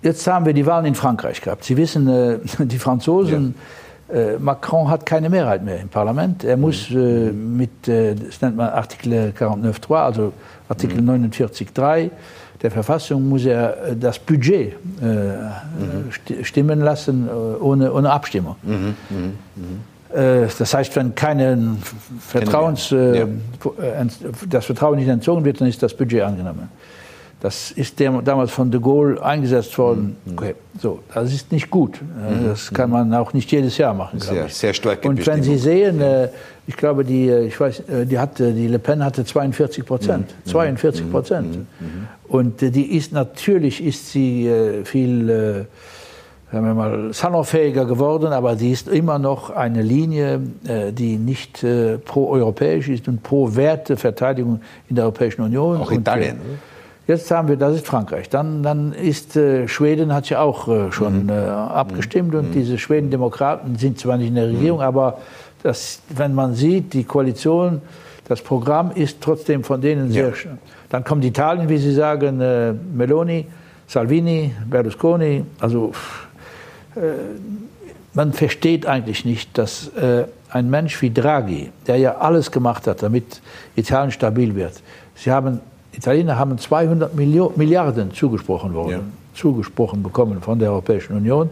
Jetzt 0.02 0.26
haben 0.26 0.46
wir 0.46 0.52
die 0.52 0.64
Wahlen 0.64 0.86
in 0.86 0.94
Frankreich 0.94 1.40
gehabt. 1.40 1.64
Sie 1.64 1.76
wissen, 1.76 2.08
äh, 2.08 2.38
die 2.64 2.78
Franzosen 2.78 3.54
ja 3.56 3.62
Macron 4.38 4.88
hat 4.88 5.06
keine 5.06 5.28
Mehrheit 5.28 5.62
mehr 5.64 5.80
im 5.80 5.88
Parlament. 5.88 6.44
Er 6.44 6.56
muss 6.56 6.90
äh, 6.90 6.94
mit, 7.32 7.88
äh, 7.88 8.14
das 8.14 8.40
nennt 8.40 8.56
man 8.56 8.70
Artikel 8.70 9.32
49.3, 9.36 9.94
also 9.94 10.32
Artikel 10.68 11.00
mhm. 11.00 11.26
49.3 11.28 12.10
der 12.62 12.70
Verfassung, 12.70 13.28
muss 13.28 13.44
er 13.46 13.88
äh, 13.88 13.96
das 13.96 14.18
Budget 14.18 14.74
äh, 15.00 15.04
mhm. 15.04 16.44
stimmen 16.44 16.80
lassen 16.80 17.28
äh, 17.28 17.30
ohne, 17.30 17.92
ohne 17.92 18.10
Abstimmung. 18.10 18.56
Mhm. 18.62 18.94
mhm. 19.10 19.16
mhm. 19.56 19.80
Das 20.12 20.74
heißt, 20.74 20.96
wenn 20.96 21.14
keine 21.14 21.76
Vertrauens, 22.18 22.90
ja. 22.90 23.28
das 24.48 24.64
Vertrauen 24.64 24.98
nicht 24.98 25.06
entzogen 25.06 25.44
wird, 25.44 25.60
dann 25.60 25.68
ist 25.68 25.84
das 25.84 25.94
Budget 25.94 26.22
angenommen. 26.22 26.68
Das 27.40 27.70
ist 27.70 27.98
damals 27.98 28.50
von 28.50 28.70
de 28.70 28.80
Gaulle 28.80 29.22
eingesetzt 29.22 29.76
worden. 29.78 30.16
Mhm. 30.24 30.32
Okay, 30.32 30.54
so, 30.78 31.00
das 31.14 31.32
ist 31.32 31.50
nicht 31.50 31.70
gut. 31.70 32.00
Mhm. 32.02 32.48
Das 32.48 32.72
kann 32.72 32.90
man 32.90 33.12
auch 33.14 33.32
nicht 33.32 33.50
jedes 33.50 33.78
Jahr 33.78 33.94
machen. 33.94 34.20
Sehr, 34.20 34.46
ich. 34.46 34.54
sehr 34.54 34.74
stark. 34.74 35.04
Und 35.04 35.26
wenn 35.26 35.42
Sie 35.42 35.56
sehen. 35.56 36.00
Äh, 36.00 36.28
ich 36.70 36.76
glaube, 36.76 37.04
die, 37.04 37.28
äh, 37.28 37.46
ich 37.46 37.58
weiß, 37.58 37.80
äh, 37.88 38.06
die, 38.06 38.16
hatte, 38.16 38.52
die 38.52 38.68
Le 38.68 38.78
Pen 38.78 39.04
hatte 39.04 39.24
42 39.24 39.84
Prozent. 39.84 40.26
Mhm. 40.44 40.50
42 40.50 41.04
mhm. 41.04 41.10
Prozent. 41.10 41.56
Mhm. 41.56 41.66
Mhm. 41.80 42.08
Und 42.28 42.60
die 42.60 42.96
ist 42.96 43.12
natürlich 43.12 43.84
ist 43.84 44.12
sie 44.12 44.48
viel 44.84 45.66
sagen 46.52 46.66
wir 46.66 46.74
mal, 46.74 47.12
salonfähiger 47.12 47.84
geworden, 47.86 48.32
aber 48.32 48.56
sie 48.56 48.70
ist 48.70 48.88
immer 48.88 49.18
noch 49.18 49.50
eine 49.50 49.82
Linie, 49.82 50.40
die 50.92 51.16
nicht 51.16 51.64
pro-europäisch 52.04 52.88
ist 52.88 53.08
und 53.08 53.22
pro 53.24 53.54
Werteverteidigung 53.54 54.60
in 54.88 54.96
der 54.96 55.06
Europäischen 55.06 55.42
Union. 55.42 55.80
Auch 55.80 55.90
Italien, 55.90 56.38
und, 56.38 56.58
Jetzt 57.06 57.30
haben 57.30 57.48
wir, 57.48 57.56
das 57.56 57.76
ist 57.76 57.86
Frankreich. 57.86 58.28
Dann, 58.28 58.62
dann 58.62 58.92
ist 58.92 59.36
äh, 59.36 59.66
Schweden 59.66 60.14
hat 60.14 60.28
ja 60.28 60.40
auch 60.40 60.68
äh, 60.68 60.92
schon 60.92 61.24
mhm. 61.24 61.30
äh, 61.30 61.32
abgestimmt 61.32 62.34
und 62.34 62.50
mhm. 62.50 62.52
diese 62.52 62.78
Schweden-Demokraten 62.78 63.76
sind 63.76 63.98
zwar 63.98 64.16
nicht 64.16 64.28
in 64.28 64.36
der 64.36 64.48
Regierung, 64.48 64.78
mhm. 64.78 64.84
aber 64.84 65.18
das, 65.62 66.00
wenn 66.08 66.34
man 66.34 66.54
sieht, 66.54 66.92
die 66.92 67.04
Koalition, 67.04 67.82
das 68.28 68.40
Programm 68.40 68.92
ist 68.92 69.20
trotzdem 69.20 69.64
von 69.64 69.80
denen 69.80 70.12
sehr. 70.12 70.28
Ja. 70.28 70.52
Dann 70.88 71.04
kommt 71.04 71.24
Italien, 71.24 71.68
wie 71.68 71.78
Sie 71.78 71.92
sagen, 71.92 72.40
äh, 72.40 72.72
Meloni, 72.72 73.46
Salvini, 73.86 74.52
Berlusconi. 74.68 75.44
Also 75.58 75.92
äh, 76.94 77.00
man 78.14 78.32
versteht 78.32 78.86
eigentlich 78.86 79.24
nicht, 79.24 79.56
dass 79.58 79.88
äh, 79.96 80.24
ein 80.48 80.70
Mensch 80.70 81.00
wie 81.02 81.12
Draghi, 81.12 81.70
der 81.86 81.96
ja 81.96 82.18
alles 82.18 82.50
gemacht 82.50 82.86
hat, 82.86 83.02
damit 83.02 83.40
Italien 83.76 84.10
stabil 84.10 84.54
wird, 84.54 84.82
Sie 85.14 85.30
haben 85.30 85.60
Italiener 85.92 86.38
haben 86.38 86.56
200 86.58 87.14
Millionen, 87.14 87.56
Milliarden 87.56 88.12
zugesprochen 88.12 88.74
worden, 88.74 88.90
ja. 88.90 89.00
zugesprochen 89.34 90.02
bekommen 90.02 90.40
von 90.40 90.58
der 90.58 90.70
Europäischen 90.70 91.16
Union, 91.16 91.50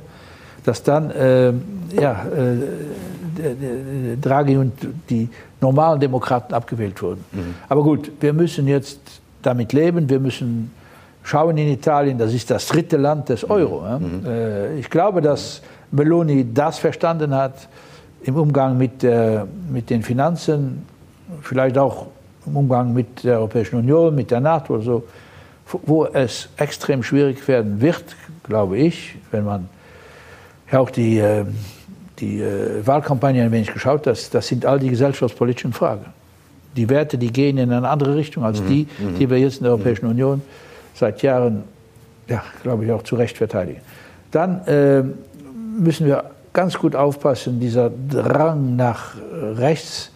dass 0.64 0.82
dann 0.82 1.10
äh, 1.10 1.52
ja, 2.00 2.24
äh, 2.26 4.16
Draghi 4.20 4.56
und 4.56 4.72
die 5.10 5.28
normalen 5.60 6.00
Demokraten 6.00 6.54
abgewählt 6.54 7.00
wurden. 7.02 7.24
Mhm. 7.32 7.54
Aber 7.68 7.82
gut, 7.82 8.10
wir 8.20 8.32
müssen 8.32 8.68
jetzt 8.68 9.00
damit 9.42 9.72
leben, 9.72 10.08
wir 10.08 10.20
müssen 10.20 10.72
schauen 11.22 11.58
in 11.58 11.68
Italien, 11.68 12.16
das 12.18 12.32
ist 12.32 12.50
das 12.50 12.66
dritte 12.66 12.96
Land 12.96 13.28
des 13.28 13.48
Euro. 13.48 13.98
Mhm. 13.98 14.24
Äh, 14.26 14.78
ich 14.78 14.88
glaube, 14.88 15.20
dass 15.20 15.62
Meloni 15.90 16.46
das 16.52 16.78
verstanden 16.78 17.34
hat 17.34 17.68
im 18.22 18.36
Umgang 18.36 18.76
mit, 18.76 19.06
mit 19.70 19.88
den 19.88 20.02
Finanzen, 20.02 20.84
vielleicht 21.40 21.78
auch 21.78 22.08
Umgang 22.56 22.92
mit 22.92 23.24
der 23.24 23.38
Europäischen 23.38 23.76
Union, 23.76 24.14
mit 24.14 24.30
der 24.30 24.40
NATO 24.40 24.74
oder 24.74 24.82
so, 24.82 25.04
wo 25.84 26.06
es 26.06 26.48
extrem 26.56 27.02
schwierig 27.02 27.46
werden 27.46 27.80
wird, 27.80 28.04
glaube 28.42 28.78
ich, 28.78 29.16
wenn 29.30 29.44
man 29.44 29.68
ja 30.70 30.78
auch 30.80 30.90
die, 30.90 31.18
äh, 31.18 31.44
die 32.18 32.40
äh, 32.40 32.86
Wahlkampagne 32.86 33.42
ein 33.42 33.52
wenig 33.52 33.72
geschaut 33.72 34.06
hat, 34.06 34.34
das 34.34 34.46
sind 34.46 34.64
all 34.64 34.78
die 34.78 34.88
gesellschaftspolitischen 34.88 35.72
Fragen. 35.72 36.06
Die 36.76 36.88
Werte, 36.88 37.18
die 37.18 37.32
gehen 37.32 37.58
in 37.58 37.72
eine 37.72 37.88
andere 37.88 38.14
Richtung 38.16 38.44
als 38.44 38.60
mhm. 38.62 38.68
die, 38.68 38.88
mhm. 38.98 39.18
die 39.18 39.30
wir 39.30 39.38
jetzt 39.38 39.58
in 39.58 39.64
der 39.64 39.72
Europäischen 39.72 40.06
mhm. 40.06 40.12
Union 40.12 40.42
seit 40.94 41.22
Jahren, 41.22 41.64
ja, 42.28 42.42
glaube 42.62 42.84
ich, 42.84 42.92
auch 42.92 43.02
zu 43.02 43.16
Recht 43.16 43.36
verteidigen. 43.36 43.80
Dann 44.30 44.66
äh, 44.66 45.02
müssen 45.78 46.06
wir 46.06 46.24
ganz 46.52 46.76
gut 46.78 46.96
aufpassen, 46.96 47.60
dieser 47.60 47.90
Drang 47.90 48.76
nach 48.76 49.14
rechts, 49.54 50.10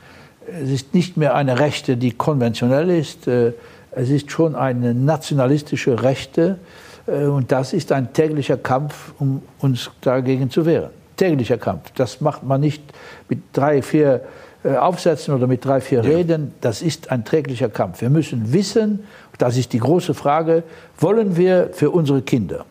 es 0.46 0.70
ist 0.70 0.94
nicht 0.94 1.16
mehr 1.16 1.34
eine 1.34 1.58
Rechte, 1.58 1.96
die 1.96 2.12
konventionell 2.12 2.90
ist, 2.90 3.26
äh, 3.26 3.52
es 3.92 4.10
ist 4.10 4.30
schon 4.30 4.54
eine 4.54 4.94
nationalistische 4.94 6.02
Rechte 6.02 6.58
äh, 7.06 7.24
und 7.24 7.52
das 7.52 7.72
ist 7.72 7.92
ein 7.92 8.12
täglicher 8.12 8.56
Kampf, 8.56 9.12
um 9.18 9.42
uns 9.60 9.90
dagegen 10.00 10.50
zu 10.50 10.66
wehren. 10.66 10.90
Täglicher 11.16 11.58
Kampf. 11.58 11.92
Das 11.94 12.20
macht 12.20 12.42
man 12.42 12.60
nicht 12.60 12.82
mit 13.28 13.40
drei, 13.52 13.82
vier 13.82 14.22
äh, 14.64 14.76
Aufsätzen 14.76 15.34
oder 15.34 15.46
mit 15.46 15.64
drei, 15.64 15.80
vier 15.80 16.04
Reden. 16.04 16.54
Das 16.60 16.82
ist 16.82 17.10
ein 17.10 17.24
täglicher 17.24 17.68
Kampf. 17.68 18.00
Wir 18.00 18.10
müssen 18.10 18.52
wissen, 18.52 19.04
das 19.38 19.56
ist 19.56 19.72
die 19.72 19.78
große 19.78 20.14
Frage, 20.14 20.62
wollen 20.98 21.36
wir 21.36 21.70
für 21.72 21.90
unsere 21.90 22.22
Kinder 22.22 22.64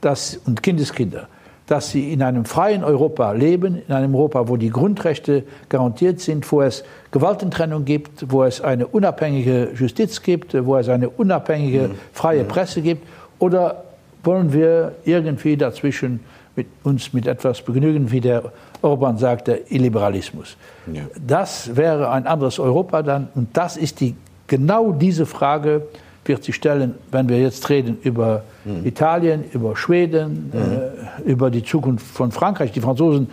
das, 0.00 0.40
und 0.46 0.62
Kindeskinder, 0.62 1.28
dass 1.66 1.90
sie 1.90 2.12
in 2.12 2.22
einem 2.22 2.44
freien 2.44 2.84
Europa 2.84 3.32
leben, 3.32 3.82
in 3.86 3.92
einem 3.92 4.14
Europa, 4.14 4.48
wo 4.48 4.56
die 4.56 4.70
Grundrechte 4.70 5.42
garantiert 5.68 6.20
sind, 6.20 6.50
wo 6.52 6.62
es 6.62 6.84
Gewaltentrennung 7.10 7.84
gibt, 7.84 8.30
wo 8.30 8.44
es 8.44 8.60
eine 8.60 8.86
unabhängige 8.86 9.70
Justiz 9.74 10.22
gibt, 10.22 10.54
wo 10.64 10.76
es 10.76 10.88
eine 10.88 11.08
unabhängige 11.08 11.90
freie 12.12 12.44
Presse 12.44 12.82
gibt? 12.82 13.06
Oder 13.40 13.84
wollen 14.22 14.52
wir 14.52 14.92
irgendwie 15.04 15.56
dazwischen 15.56 16.20
mit 16.54 16.68
uns 16.84 17.12
mit 17.12 17.26
etwas 17.26 17.62
begnügen, 17.62 18.10
wie 18.12 18.20
der 18.20 18.52
Orban 18.82 19.18
sagte, 19.18 19.60
Illiberalismus? 19.68 20.56
Ja. 20.92 21.02
Das 21.26 21.74
wäre 21.76 22.10
ein 22.10 22.26
anderes 22.26 22.60
Europa 22.60 23.02
dann. 23.02 23.28
Und 23.34 23.56
das 23.56 23.76
ist 23.76 24.00
die, 24.00 24.14
genau 24.46 24.92
diese 24.92 25.26
Frage, 25.26 25.82
wird 26.28 26.44
sich 26.44 26.54
stellen, 26.54 26.94
wenn 27.10 27.28
wir 27.28 27.40
jetzt 27.40 27.68
reden 27.68 27.98
über 28.02 28.42
mhm. 28.64 28.86
Italien, 28.86 29.44
über 29.52 29.76
Schweden, 29.76 30.50
mhm. 30.52 31.26
äh, 31.26 31.30
über 31.30 31.50
die 31.50 31.64
Zukunft 31.64 32.06
von 32.06 32.32
Frankreich. 32.32 32.72
Die 32.72 32.80
Franzosen, 32.80 33.28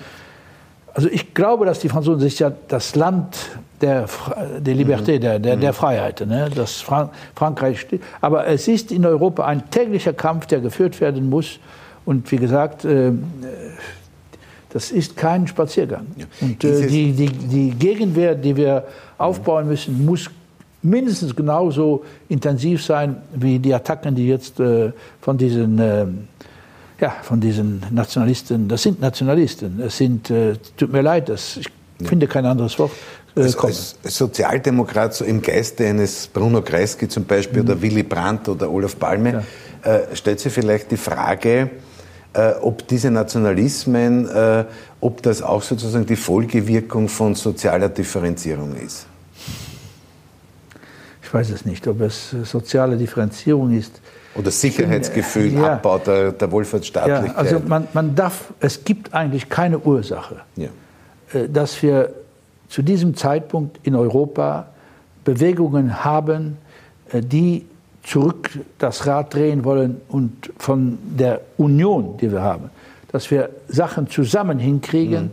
also 0.93 1.09
ich 1.09 1.33
glaube, 1.33 1.65
dass 1.65 1.79
die 1.79 1.89
Franzosen 1.89 2.21
sich 2.21 2.39
ja 2.39 2.51
das 2.67 2.95
Land 2.95 3.35
der, 3.81 4.05
der 4.59 4.75
Liberté, 4.75 5.15
mhm. 5.15 5.21
der, 5.21 5.39
der, 5.39 5.55
der 5.57 5.71
mhm. 5.71 5.75
Freiheit, 5.75 6.25
ne? 6.25 6.49
das 6.53 6.81
Frank 6.81 7.11
Frankreich 7.35 7.81
steht. 7.81 8.01
Aber 8.21 8.47
es 8.47 8.67
ist 8.67 8.91
in 8.91 9.05
Europa 9.05 9.45
ein 9.45 9.69
täglicher 9.69 10.13
Kampf, 10.13 10.45
der 10.47 10.59
geführt 10.59 11.01
werden 11.01 11.29
muss. 11.29 11.59
Und 12.05 12.31
wie 12.31 12.37
gesagt, 12.37 12.85
äh, 12.85 13.11
das 14.69 14.91
ist 14.91 15.15
kein 15.15 15.47
Spaziergang. 15.47 16.07
Ja. 16.17 16.25
Und 16.41 16.63
äh, 16.63 16.87
die, 16.87 17.11
die, 17.11 17.29
die 17.29 17.71
Gegenwehr, 17.71 18.35
die 18.35 18.55
wir 18.55 18.85
aufbauen 19.17 19.67
müssen, 19.67 20.03
muss 20.05 20.29
mindestens 20.83 21.35
genauso 21.35 22.03
intensiv 22.29 22.83
sein 22.83 23.17
wie 23.33 23.59
die 23.59 23.73
Attacken, 23.73 24.15
die 24.15 24.27
jetzt 24.27 24.59
äh, 24.59 24.91
von 25.21 25.37
diesen 25.37 25.79
äh, 25.79 26.05
ja, 26.99 27.15
von 27.21 27.41
diesen 27.41 27.83
Nationalisten, 27.91 28.67
das 28.69 28.83
sind 28.83 29.01
Nationalisten, 29.01 29.81
es 29.81 29.97
sind, 29.97 30.29
äh, 30.29 30.53
tut 30.77 30.91
mir 30.91 31.01
leid, 31.01 31.27
das, 31.27 31.57
ich 31.57 31.67
ja. 31.99 32.07
finde 32.07 32.27
kein 32.27 32.45
anderes 32.45 32.79
Wort. 32.79 32.91
Äh, 33.35 33.41
als, 33.41 33.57
als, 33.57 33.95
Sozialdemokrat, 34.03 35.13
so 35.13 35.25
im 35.25 35.41
Geiste 35.41 35.85
eines 35.85 36.27
Bruno 36.27 36.61
Kreisky 36.61 37.09
zum 37.09 37.25
Beispiel 37.25 37.61
mhm. 37.61 37.69
oder 37.69 37.81
Willy 37.81 38.03
Brandt 38.03 38.47
oder 38.47 38.71
Olaf 38.71 38.97
Palme, 38.97 39.43
ja. 39.83 39.91
äh, 39.91 40.15
stellt 40.15 40.39
sich 40.39 40.53
vielleicht 40.53 40.91
die 40.91 40.97
Frage, 40.97 41.71
äh, 42.33 42.53
ob 42.61 42.87
diese 42.87 43.11
Nationalismen, 43.11 44.29
äh, 44.29 44.63
ob 45.01 45.21
das 45.23 45.41
auch 45.41 45.61
sozusagen 45.61 46.05
die 46.05 46.15
Folgewirkung 46.15 47.09
von 47.09 47.35
sozialer 47.35 47.89
Differenzierung 47.89 48.75
ist 48.75 49.07
ich 51.33 51.39
weiß 51.39 51.49
es 51.49 51.65
nicht, 51.65 51.87
ob 51.87 51.99
es 52.01 52.29
soziale 52.43 52.95
Differenzierung 52.95 53.75
ist. 53.75 53.99
Oder 54.35 54.51
Sicherheitsgefühl, 54.51 55.53
ja, 55.53 55.73
Abbau 55.73 55.97
der, 55.97 56.31
der 56.31 56.51
Wohlfahrtsstaatlichkeit. 56.51 57.31
Ja, 57.31 57.35
also 57.35 57.59
man, 57.67 57.87
man 57.93 58.13
darf, 58.13 58.53
es 58.59 58.83
gibt 58.83 59.15
eigentlich 59.15 59.49
keine 59.49 59.79
Ursache, 59.79 60.41
ja. 60.55 60.67
Äh, 61.33 61.49
dass 61.49 61.81
wir 61.81 62.13
zu 62.69 62.83
diesem 62.83 63.15
Zeitpunkt 63.15 63.79
in 63.81 63.95
Europa 63.95 64.67
Bewegungen 65.23 66.03
haben, 66.03 66.57
äh, 67.11 67.21
die 67.21 67.65
zurück 68.03 68.51
das 68.77 69.07
Rad 69.07 69.33
drehen 69.33 69.63
wollen 69.63 70.01
und 70.09 70.51
von 70.59 70.99
der 71.01 71.41
Union, 71.57 72.15
die 72.17 72.31
wir 72.31 72.43
haben, 72.43 72.69
dass 73.11 73.31
wir 73.31 73.49
Sachen 73.67 74.07
zusammen 74.07 74.59
hinkriegen, 74.59 75.31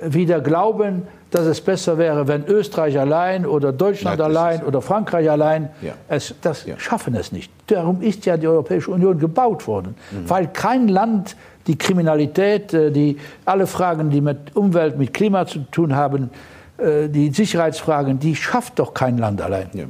mhm. 0.00 0.14
wieder 0.14 0.40
glauben, 0.40 1.02
dass 1.30 1.46
es 1.46 1.60
besser 1.60 1.96
wäre, 1.96 2.26
wenn 2.26 2.44
Österreich 2.46 2.98
allein 2.98 3.46
oder 3.46 3.72
Deutschland 3.72 4.18
Nein, 4.18 4.26
allein 4.26 4.62
oder 4.64 4.82
Frankreich 4.82 5.30
allein, 5.30 5.70
ja. 5.80 5.92
es, 6.08 6.34
das 6.42 6.66
ja. 6.66 6.78
schaffen 6.78 7.14
es 7.14 7.30
nicht. 7.32 7.52
Darum 7.68 8.02
ist 8.02 8.26
ja 8.26 8.36
die 8.36 8.48
Europäische 8.48 8.90
Union 8.90 9.18
gebaut 9.18 9.66
worden, 9.66 9.94
mhm. 10.10 10.28
weil 10.28 10.48
kein 10.48 10.88
Land 10.88 11.36
die 11.66 11.78
Kriminalität, 11.78 12.74
äh, 12.74 12.90
die 12.90 13.18
alle 13.44 13.66
Fragen, 13.66 14.10
die 14.10 14.20
mit 14.20 14.56
Umwelt, 14.56 14.98
mit 14.98 15.14
Klima 15.14 15.46
zu 15.46 15.60
tun 15.70 15.94
haben, 15.94 16.30
äh, 16.78 17.08
die 17.08 17.30
Sicherheitsfragen, 17.30 18.18
die 18.18 18.34
schafft 18.34 18.78
doch 18.78 18.92
kein 18.92 19.18
Land 19.18 19.40
allein. 19.40 19.70
Ja. 19.72 19.84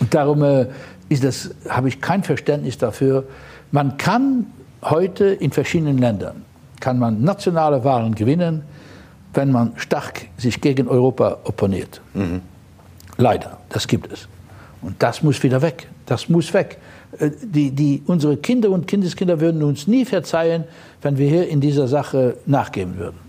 Und 0.00 0.14
darum 0.14 0.42
äh, 0.42 0.66
ist 1.08 1.22
das, 1.22 1.50
habe 1.68 1.88
ich 1.88 2.00
kein 2.00 2.22
Verständnis 2.22 2.78
dafür. 2.78 3.24
Man 3.72 3.98
kann 3.98 4.46
heute 4.82 5.26
in 5.26 5.50
verschiedenen 5.50 5.98
Ländern 5.98 6.44
kann 6.80 6.98
man 6.98 7.22
nationale 7.22 7.84
Wahlen 7.84 8.14
gewinnen 8.14 8.62
wenn 9.36 9.52
man 9.52 9.72
stark 9.76 10.26
sich 10.36 10.60
gegen 10.60 10.88
Europa 10.88 11.38
opponiert. 11.44 12.00
Mhm. 12.14 12.40
Leider, 13.18 13.58
das 13.68 13.86
gibt 13.86 14.12
es. 14.12 14.28
Und 14.82 15.02
das 15.02 15.22
muss 15.22 15.42
wieder 15.42 15.62
weg. 15.62 15.88
Das 16.06 16.28
muss 16.28 16.52
weg. 16.52 16.78
Äh, 17.18 17.30
die, 17.42 17.70
die, 17.70 18.02
unsere 18.06 18.36
Kinder 18.36 18.70
und 18.70 18.86
Kindeskinder 18.86 19.40
würden 19.40 19.62
uns 19.62 19.86
nie 19.86 20.04
verzeihen, 20.04 20.64
wenn 21.02 21.18
wir 21.18 21.28
hier 21.28 21.48
in 21.48 21.60
dieser 21.60 21.88
Sache 21.88 22.36
nachgeben 22.46 22.98
würden. 22.98 23.26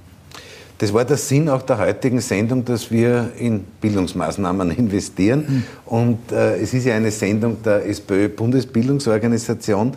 Das 0.80 0.94
war 0.94 1.06
der 1.06 1.18
Sinn 1.18 1.50
auch 1.50 1.64
der 1.64 1.80
heutigen 1.80 2.22
Sendung, 2.22 2.64
dass 2.64 2.92
wir 2.92 3.32
in 3.40 3.64
Bildungsmaßnahmen 3.82 4.70
investieren. 4.78 5.46
Mhm. 5.48 5.64
Und 5.86 6.32
äh, 6.32 6.58
es 6.58 6.72
ist 6.74 6.86
ja 6.86 6.96
eine 6.96 7.12
Sendung 7.12 7.62
der 7.64 7.86
SPÖ-Bundesbildungsorganisation. 7.88 9.94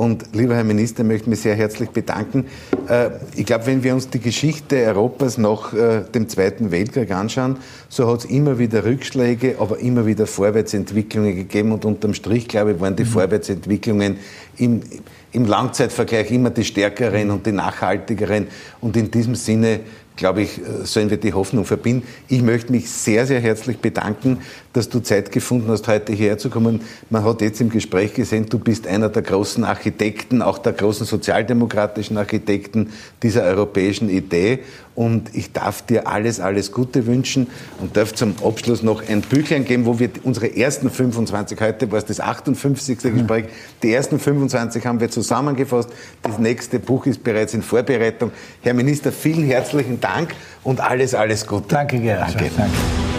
Und 0.00 0.28
lieber 0.32 0.54
Herr 0.54 0.64
Minister, 0.64 1.02
ich 1.02 1.08
möchte 1.08 1.28
mich 1.28 1.40
sehr 1.40 1.54
herzlich 1.54 1.90
bedanken. 1.90 2.46
Äh, 2.88 3.10
ich 3.36 3.44
glaube, 3.44 3.66
wenn 3.66 3.84
wir 3.84 3.92
uns 3.92 4.08
die 4.08 4.18
Geschichte 4.18 4.76
Europas 4.76 5.36
nach 5.36 5.74
äh, 5.74 6.04
dem 6.14 6.26
Zweiten 6.26 6.70
Weltkrieg 6.70 7.10
anschauen, 7.10 7.58
so 7.90 8.10
hat 8.10 8.20
es 8.20 8.24
immer 8.24 8.58
wieder 8.58 8.86
Rückschläge, 8.86 9.56
aber 9.58 9.78
immer 9.78 10.06
wieder 10.06 10.26
Vorwärtsentwicklungen 10.26 11.36
gegeben. 11.36 11.72
Und 11.72 11.84
unterm 11.84 12.14
Strich, 12.14 12.48
glaube 12.48 12.72
ich, 12.72 12.80
waren 12.80 12.96
die 12.96 13.04
mhm. 13.04 13.08
Vorwärtsentwicklungen 13.08 14.16
im, 14.56 14.80
im 15.32 15.44
Langzeitvergleich 15.44 16.30
immer 16.30 16.48
die 16.48 16.64
stärkeren 16.64 17.30
und 17.30 17.44
die 17.44 17.52
nachhaltigeren. 17.52 18.46
Und 18.80 18.96
in 18.96 19.10
diesem 19.10 19.34
Sinne 19.34 19.80
glaube 20.20 20.42
ich, 20.42 20.58
äh, 20.58 20.84
sollen 20.84 21.10
wir 21.10 21.16
die 21.16 21.32
Hoffnung 21.32 21.64
verbinden. 21.64 22.06
Ich 22.28 22.42
möchte 22.42 22.70
mich 22.70 22.90
sehr, 22.90 23.26
sehr 23.26 23.40
herzlich 23.40 23.78
bedanken, 23.78 24.38
dass 24.72 24.88
du 24.88 25.00
Zeit 25.00 25.32
gefunden 25.32 25.68
hast, 25.68 25.88
heute 25.88 26.12
hierher 26.12 26.38
zu 26.38 26.50
kommen. 26.50 26.82
Man 27.08 27.24
hat 27.24 27.40
jetzt 27.40 27.60
im 27.60 27.70
Gespräch 27.70 28.14
gesehen, 28.14 28.46
du 28.48 28.58
bist 28.58 28.86
einer 28.86 29.08
der 29.08 29.22
großen 29.22 29.64
Architekten, 29.90 30.40
auch 30.40 30.58
der 30.58 30.72
großen 30.72 31.04
sozialdemokratischen 31.04 32.16
Architekten 32.16 32.92
dieser 33.22 33.42
europäischen 33.42 34.08
Idee. 34.08 34.60
Und 34.94 35.34
ich 35.34 35.52
darf 35.52 35.82
dir 35.82 36.06
alles, 36.06 36.40
alles 36.40 36.72
Gute 36.72 37.06
wünschen 37.06 37.48
und 37.80 37.96
darf 37.96 38.14
zum 38.14 38.34
Abschluss 38.44 38.82
noch 38.82 39.08
ein 39.08 39.22
Büchlein 39.22 39.64
geben, 39.64 39.86
wo 39.86 39.98
wir 39.98 40.10
unsere 40.24 40.54
ersten 40.54 40.90
25, 40.90 41.60
heute 41.60 41.90
war 41.90 41.98
es 41.98 42.04
das 42.04 42.20
58. 42.20 42.98
Gespräch, 42.98 43.46
die 43.82 43.92
ersten 43.92 44.18
25 44.18 44.84
haben 44.86 45.00
wir 45.00 45.10
zusammengefasst. 45.10 45.90
Das 46.22 46.38
nächste 46.38 46.78
Buch 46.78 47.06
ist 47.06 47.24
bereits 47.24 47.54
in 47.54 47.62
Vorbereitung. 47.62 48.30
Herr 48.62 48.74
Minister, 48.74 49.10
vielen 49.10 49.44
herzlichen 49.44 50.00
Dank 50.00 50.34
und 50.62 50.80
alles, 50.80 51.14
alles 51.14 51.46
Gute. 51.46 51.68
Danke, 51.68 51.98
Gerhard. 51.98 52.34
Danke. 52.34 52.50
Danke. 52.56 53.09